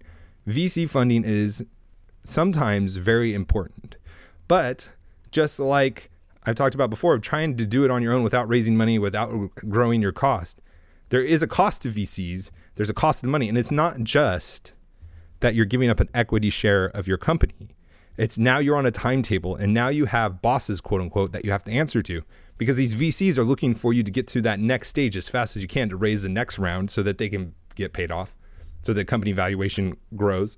VC 0.47 0.89
funding 0.89 1.25
is 1.25 1.67
sometimes 2.23 2.95
very 2.95 3.35
important. 3.35 3.97
But 4.47 4.91
just 5.33 5.59
like 5.59 6.12
I've 6.45 6.57
talked 6.57 6.75
about 6.75 6.91
before, 6.91 7.15
of 7.15 7.23
trying 7.23 7.57
to 7.57 7.65
do 7.65 7.85
it 7.85 7.91
on 7.91 8.03
your 8.03 8.13
own 8.13 8.23
without 8.23 8.49
raising 8.49 8.77
money, 8.77 8.99
without 8.99 9.31
growing 9.69 10.03
your 10.03 10.13
cost, 10.13 10.61
there 11.11 11.23
is 11.23 11.43
a 11.43 11.47
cost 11.47 11.83
to 11.83 11.89
VCs. 11.89 12.51
There's 12.75 12.91
a 12.91 12.95
cost 12.95 13.23
of 13.23 13.29
money. 13.29 13.49
And 13.49 13.59
it's 13.59 13.71
not 13.71 14.03
just 14.03 14.73
that 15.41 15.55
you're 15.55 15.67
giving 15.67 15.91
up 15.91 16.01
an 16.01 16.09
equity 16.15 16.51
share 16.51 16.87
of 16.87 17.07
your 17.07 17.19
company. 17.19 17.77
It's 18.17 18.39
now 18.39 18.59
you're 18.59 18.77
on 18.77 18.87
a 18.87 18.91
timetable 18.91 19.57
and 19.57 19.73
now 19.73 19.89
you 19.89 20.07
have 20.07 20.43
bosses, 20.43 20.81
quote 20.81 21.01
unquote, 21.01 21.33
that 21.33 21.45
you 21.45 21.51
have 21.51 21.65
to 21.65 21.73
answer 21.73 22.03
to 22.03 22.23
because 22.59 22.77
these 22.77 22.95
VCs 22.95 23.39
are 23.39 23.45
looking 23.45 23.75
for 23.75 23.93
you 23.93 24.03
to 24.03 24.11
get 24.11 24.27
to 24.29 24.41
that 24.43 24.61
next 24.61 24.89
stage 24.89 25.17
as 25.17 25.29
fast 25.29 25.57
as 25.57 25.63
you 25.63 25.69
can 25.69 25.89
to 25.89 25.97
raise 25.97 26.23
the 26.23 26.29
next 26.29 26.59
round 26.59 26.91
so 26.91 27.03
that 27.03 27.19
they 27.19 27.29
can 27.29 27.55
get 27.75 27.93
paid 27.93 28.11
off, 28.11 28.37
so 28.83 28.93
that 28.93 29.07
company 29.07 29.33
valuation 29.33 29.97
grows. 30.15 30.57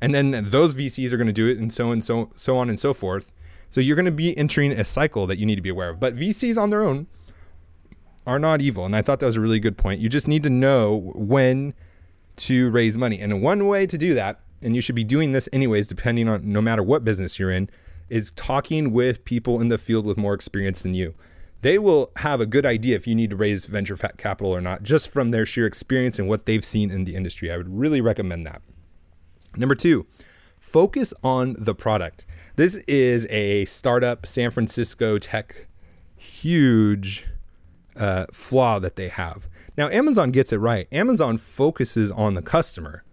And 0.00 0.14
then 0.14 0.50
those 0.50 0.74
VCs 0.74 1.12
are 1.12 1.16
going 1.16 1.28
to 1.28 1.32
do 1.32 1.48
it 1.48 1.58
and 1.58 1.72
so 1.72 1.90
and 1.90 2.04
so 2.04 2.30
so 2.36 2.58
on 2.58 2.68
and 2.68 2.78
so 2.78 2.92
forth. 2.92 3.32
So 3.76 3.82
you're 3.82 3.94
going 3.94 4.06
to 4.06 4.10
be 4.10 4.34
entering 4.38 4.72
a 4.72 4.84
cycle 4.86 5.26
that 5.26 5.36
you 5.36 5.44
need 5.44 5.56
to 5.56 5.60
be 5.60 5.68
aware 5.68 5.90
of. 5.90 6.00
But 6.00 6.16
VCs 6.16 6.56
on 6.56 6.70
their 6.70 6.82
own 6.82 7.08
are 8.26 8.38
not 8.38 8.62
evil. 8.62 8.86
And 8.86 8.96
I 8.96 9.02
thought 9.02 9.20
that 9.20 9.26
was 9.26 9.36
a 9.36 9.40
really 9.42 9.60
good 9.60 9.76
point. 9.76 10.00
You 10.00 10.08
just 10.08 10.26
need 10.26 10.42
to 10.44 10.48
know 10.48 11.12
when 11.14 11.74
to 12.36 12.70
raise 12.70 12.96
money. 12.96 13.20
And 13.20 13.42
one 13.42 13.66
way 13.66 13.86
to 13.86 13.98
do 13.98 14.14
that 14.14 14.40
and 14.62 14.74
you 14.74 14.80
should 14.80 14.94
be 14.94 15.04
doing 15.04 15.32
this 15.32 15.46
anyways, 15.52 15.88
depending 15.88 16.26
on 16.26 16.50
no 16.50 16.62
matter 16.62 16.82
what 16.82 17.04
business 17.04 17.38
you're 17.38 17.50
in, 17.50 17.68
is 18.08 18.30
talking 18.30 18.92
with 18.92 19.26
people 19.26 19.60
in 19.60 19.68
the 19.68 19.76
field 19.76 20.06
with 20.06 20.16
more 20.16 20.32
experience 20.32 20.80
than 20.80 20.94
you. 20.94 21.14
They 21.60 21.78
will 21.78 22.12
have 22.16 22.40
a 22.40 22.46
good 22.46 22.64
idea 22.64 22.96
if 22.96 23.06
you 23.06 23.14
need 23.14 23.28
to 23.28 23.36
raise 23.36 23.66
venture 23.66 23.98
capital 23.98 24.52
or 24.52 24.62
not, 24.62 24.84
just 24.84 25.10
from 25.10 25.28
their 25.28 25.44
sheer 25.44 25.66
experience 25.66 26.18
and 26.18 26.30
what 26.30 26.46
they've 26.46 26.64
seen 26.64 26.90
in 26.90 27.04
the 27.04 27.14
industry. 27.14 27.52
I 27.52 27.58
would 27.58 27.78
really 27.78 28.00
recommend 28.00 28.46
that. 28.46 28.62
Number 29.54 29.74
two, 29.74 30.06
focus 30.58 31.12
on 31.22 31.56
the 31.58 31.74
product. 31.74 32.24
This 32.56 32.76
is 32.88 33.26
a 33.28 33.66
startup 33.66 34.24
San 34.24 34.50
Francisco 34.50 35.18
tech 35.18 35.66
huge 36.16 37.26
uh, 37.94 38.24
flaw 38.32 38.78
that 38.78 38.96
they 38.96 39.08
have. 39.08 39.46
Now, 39.76 39.90
Amazon 39.90 40.30
gets 40.30 40.54
it 40.54 40.56
right. 40.56 40.88
Amazon 40.90 41.36
focuses 41.36 42.10
on 42.10 42.32
the 42.32 42.40
customer. 42.40 43.04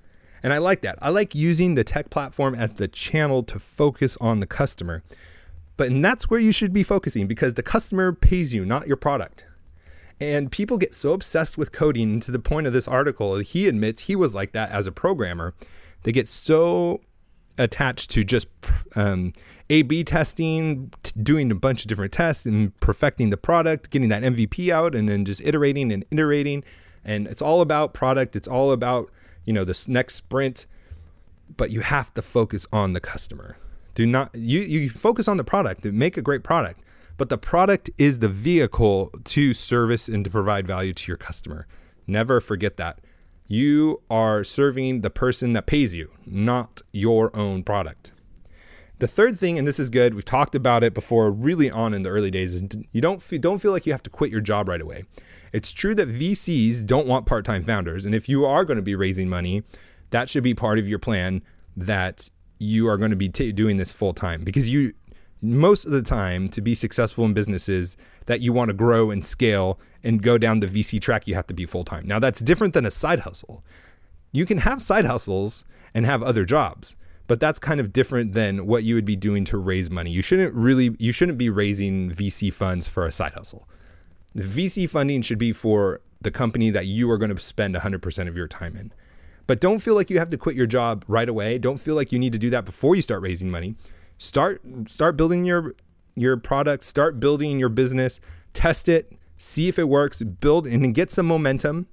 And 0.42 0.54
I 0.54 0.60
like 0.60 0.82
that. 0.84 0.98
I 1.02 1.10
like 1.10 1.36
using 1.36 1.76
the 1.76 1.84
tech 1.84 2.10
platform 2.10 2.56
as 2.56 2.76
the 2.76 2.88
channel 2.88 3.44
to 3.44 3.60
focus 3.60 4.18
on 4.22 4.40
the 4.40 4.48
customer. 4.48 5.04
But 5.76 5.88
and 5.88 6.04
that's 6.04 6.30
where 6.30 6.40
you 6.40 6.54
should 6.54 6.72
be 6.72 6.84
focusing 6.84 7.28
because 7.28 7.56
the 7.56 7.64
customer 7.64 8.14
pays 8.14 8.54
you, 8.54 8.64
not 8.66 8.88
your 8.88 8.96
product. 8.96 9.46
And 10.22 10.54
people 10.54 10.78
get 10.78 10.94
so 10.94 11.12
obsessed 11.12 11.58
with 11.58 11.74
coding 11.74 12.22
to 12.22 12.32
the 12.32 12.40
point 12.40 12.66
of 12.66 12.72
this 12.72 12.88
article, 12.88 13.36
he 13.38 13.68
admits 13.68 14.04
he 14.04 14.16
was 14.16 14.34
like 14.34 14.54
that 14.54 14.72
as 14.72 14.88
a 14.88 14.92
programmer. 14.94 15.54
They 16.04 16.14
get 16.14 16.30
so 16.30 17.02
attached 17.58 18.10
to 18.12 18.24
just 18.24 18.48
um, 18.96 19.34
A 19.70 19.82
B 19.84 20.04
testing, 20.04 20.92
doing 21.22 21.52
a 21.52 21.56
bunch 21.56 21.84
of 21.84 21.88
different 21.88 22.12
tests 22.12 22.46
and 22.46 22.78
perfecting 22.80 23.30
the 23.30 23.38
product, 23.38 23.90
getting 23.90 24.10
that 24.10 24.24
MVP 24.24 24.70
out, 24.70 24.96
and 24.96 25.08
then 25.08 25.26
just 25.26 25.42
iterating 25.42 25.92
and 25.92 26.06
iterating. 26.12 26.64
And 27.04 27.28
it's 27.28 27.42
all 27.42 27.62
about 27.62 27.94
product. 27.94 28.36
It's 28.36 28.48
all 28.48 28.72
about 28.72 29.12
you 29.46 29.54
know 29.54 29.64
this 29.64 29.88
next 29.88 30.16
sprint. 30.16 30.66
But 31.56 31.70
you 31.70 31.82
have 31.82 32.14
to 32.16 32.22
focus 32.22 32.66
on 32.74 32.94
the 32.94 33.00
customer. 33.00 33.58
Do 33.96 34.06
not 34.06 34.34
you 34.34 34.62
you 34.62 34.90
focus 34.90 35.28
on 35.28 35.38
the 35.38 35.44
product. 35.44 35.86
Make 35.86 36.18
a 36.18 36.22
great 36.22 36.44
product. 36.44 36.82
But 37.16 37.30
the 37.30 37.38
product 37.38 37.92
is 37.98 38.20
the 38.20 38.30
vehicle 38.30 39.12
to 39.26 39.54
service 39.54 40.08
and 40.08 40.26
to 40.26 40.32
provide 40.32 40.66
value 40.66 40.94
to 40.94 41.08
your 41.08 41.18
customer. 41.18 41.68
Never 42.08 42.42
forget 42.42 42.78
that 42.78 43.00
you 43.48 44.02
are 44.10 44.44
serving 44.44 45.02
the 45.02 45.10
person 45.10 45.54
that 45.54 45.66
pays 45.66 45.96
you 45.96 46.10
not 46.26 46.82
your 46.92 47.36
own 47.36 47.64
product 47.64 48.14
the 49.04 49.08
third 49.08 49.38
thing, 49.38 49.58
and 49.58 49.68
this 49.68 49.80
is 49.80 49.90
good, 49.90 50.14
we've 50.14 50.24
talked 50.24 50.56
about 50.56 50.82
it 50.82 50.94
before, 50.94 51.30
really 51.30 51.70
on 51.70 51.94
in 51.94 52.04
the 52.04 52.10
early 52.10 52.32
days, 52.32 52.54
is 52.54 52.64
you 52.94 53.02
don't 53.02 53.22
feel, 53.22 53.38
don't 53.38 53.60
feel 53.60 53.74
like 53.74 53.86
you 53.86 53.92
have 53.92 54.02
to 54.04 54.10
quit 54.10 54.32
your 54.32 54.40
job 54.40 54.70
right 54.70 54.80
away. 54.80 55.04
It's 55.52 55.74
true 55.74 55.94
that 55.96 56.08
VCs 56.08 56.86
don't 56.86 57.06
want 57.06 57.26
part 57.26 57.44
time 57.44 57.64
founders. 57.64 58.06
And 58.06 58.16
if 58.16 58.30
you 58.30 58.46
are 58.46 58.64
going 58.64 58.78
to 58.78 58.84
be 58.84 58.96
raising 58.96 59.28
money, 59.28 59.64
that 60.12 60.30
should 60.30 60.42
be 60.44 60.54
part 60.54 60.80
of 60.80 60.88
your 60.88 61.00
plan 61.00 61.42
that 61.76 62.30
you 62.60 62.88
are 62.88 62.98
going 62.98 63.12
to 63.12 63.18
be 63.18 63.28
t- 63.28 63.52
doing 63.52 63.76
this 63.76 63.92
full 63.92 64.14
time 64.14 64.46
because 64.46 64.70
you, 64.70 64.94
most 65.42 65.84
of 65.84 65.92
the 65.92 66.02
time, 66.02 66.48
to 66.48 66.62
be 66.62 66.74
successful 66.74 67.26
in 67.26 67.34
businesses 67.34 67.98
that 68.28 68.40
you 68.40 68.54
want 68.54 68.70
to 68.70 68.74
grow 68.74 69.12
and 69.12 69.26
scale 69.26 69.80
and 70.04 70.22
go 70.22 70.38
down 70.38 70.60
the 70.60 70.68
VC 70.68 71.00
track, 71.00 71.28
you 71.28 71.36
have 71.36 71.48
to 71.48 71.54
be 71.54 71.66
full 71.66 71.84
time. 71.84 72.06
Now, 72.06 72.20
that's 72.20 72.40
different 72.40 72.74
than 72.74 72.86
a 72.86 72.92
side 72.92 73.20
hustle. 73.20 73.64
You 74.32 74.46
can 74.46 74.60
have 74.60 74.82
side 74.82 75.06
hustles 75.06 75.64
and 75.94 76.06
have 76.06 76.22
other 76.24 76.46
jobs 76.46 76.96
but 77.28 77.40
that's 77.40 77.60
kind 77.60 77.80
of 77.80 77.94
different 77.94 78.34
than 78.34 78.66
what 78.66 78.84
you 78.84 78.96
would 78.96 79.06
be 79.06 79.16
doing 79.16 79.46
to 79.46 79.58
raise 79.58 79.90
money. 79.90 80.12
You 80.12 80.22
shouldn't 80.22 80.54
really 80.54 80.96
you 81.00 81.12
shouldn't 81.12 81.38
be 81.38 81.50
raising 81.50 82.12
VC 82.12 82.52
funds 82.52 82.88
for 82.88 83.06
a 83.06 83.12
side 83.12 83.34
hustle. 83.34 83.68
The 84.36 84.44
VC 84.44 84.90
funding 84.90 85.22
should 85.22 85.38
be 85.38 85.52
for 85.52 86.02
the 86.22 86.32
company 86.32 86.70
that 86.72 86.86
you 86.86 87.10
are 87.12 87.18
going 87.18 87.34
to 87.34 87.42
spend 87.42 87.76
100% 87.76 88.28
of 88.28 88.36
your 88.36 88.48
time 88.48 88.76
in. 88.76 88.92
But 89.46 89.60
don't 89.60 89.80
feel 89.80 89.94
like 89.94 90.10
you 90.10 90.20
have 90.20 90.30
to 90.30 90.38
quit 90.38 90.56
your 90.56 90.66
job 90.66 91.04
right 91.08 91.28
away. 91.28 91.58
Don't 91.58 91.78
feel 91.78 91.96
like 91.96 92.12
you 92.12 92.20
need 92.20 92.34
to 92.34 92.40
do 92.40 92.50
that 92.50 92.66
before 92.66 92.96
you 92.96 93.02
start 93.02 93.22
raising 93.22 93.52
money. 93.52 93.76
Start 94.18 94.62
start 94.88 95.18
building 95.18 95.46
your 95.46 95.76
your 96.16 96.38
product, 96.38 96.84
start 96.84 97.20
building 97.20 97.58
your 97.60 97.70
business, 97.70 98.20
test 98.54 98.88
it, 98.88 99.12
see 99.44 99.68
if 99.68 99.78
it 99.78 99.90
works, 99.90 100.22
build 100.22 100.66
and 100.66 100.96
get 100.96 101.12
some 101.12 101.26
momentum 101.26 101.88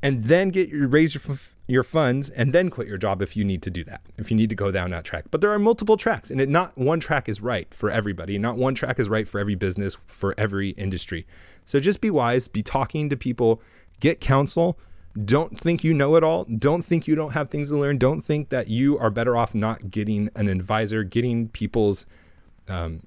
and 0.00 0.24
then 0.24 0.50
get 0.50 0.68
your 0.68 0.86
raise 0.86 1.14
your, 1.14 1.36
your 1.66 1.82
funds 1.82 2.30
and 2.30 2.52
then 2.52 2.70
quit 2.70 2.86
your 2.86 2.98
job 2.98 3.20
if 3.20 3.36
you 3.36 3.42
need 3.42 3.62
to 3.62 3.70
do 3.70 3.82
that 3.82 4.02
if 4.18 4.30
you 4.30 4.36
need 4.36 4.50
to 4.50 4.54
go 4.54 4.70
down 4.70 4.90
that 4.90 5.02
track. 5.02 5.24
But 5.30 5.40
there 5.40 5.50
are 5.50 5.58
multiple 5.58 5.96
tracks 5.96 6.30
and 6.30 6.40
it, 6.40 6.48
not 6.48 6.76
one 6.78 7.00
track 7.00 7.28
is 7.28 7.40
right 7.40 7.72
for 7.74 7.90
everybody 7.90 8.38
not 8.38 8.56
one 8.56 8.74
track 8.74 9.00
is 9.00 9.08
right 9.08 9.26
for 9.26 9.40
every 9.40 9.54
business 9.54 9.96
for 10.06 10.34
every 10.38 10.70
industry. 10.70 11.26
So 11.64 11.80
just 11.80 12.00
be 12.00 12.10
wise 12.10 12.46
be 12.48 12.62
talking 12.62 13.08
to 13.08 13.16
people 13.16 13.60
get 13.98 14.20
counsel. 14.20 14.78
Don't 15.24 15.60
think 15.60 15.84
you 15.84 15.94
know 15.94 16.16
it 16.16 16.24
all. 16.24 16.44
Don't 16.44 16.82
think 16.82 17.06
you 17.06 17.14
don't 17.14 17.32
have 17.32 17.48
things 17.48 17.70
to 17.70 17.76
learn. 17.76 17.98
Don't 17.98 18.20
think 18.20 18.48
that 18.50 18.68
you 18.68 18.98
are 18.98 19.10
better 19.10 19.36
off 19.36 19.54
not 19.54 19.90
getting 19.90 20.28
an 20.34 20.48
advisor 20.48 21.02
getting 21.02 21.48
people's 21.48 22.04
um, 22.68 23.02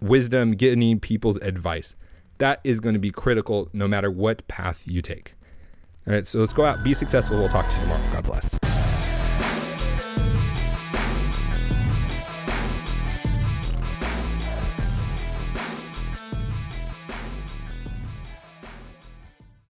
wisdom 0.00 0.52
getting 0.52 0.98
people's 0.98 1.38
advice 1.38 1.94
that 2.42 2.60
is 2.64 2.80
going 2.80 2.94
to 2.94 2.98
be 2.98 3.10
critical 3.10 3.68
no 3.72 3.86
matter 3.88 4.10
what 4.10 4.46
path 4.48 4.82
you 4.86 5.00
take 5.00 5.34
all 6.06 6.14
right, 6.14 6.26
so 6.26 6.40
let's 6.40 6.52
go 6.52 6.64
out, 6.64 6.82
be 6.82 6.94
successful. 6.94 7.38
We'll 7.38 7.48
talk 7.48 7.68
to 7.68 7.76
you 7.76 7.82
tomorrow. 7.82 8.12
God 8.12 8.24
bless. 8.24 8.71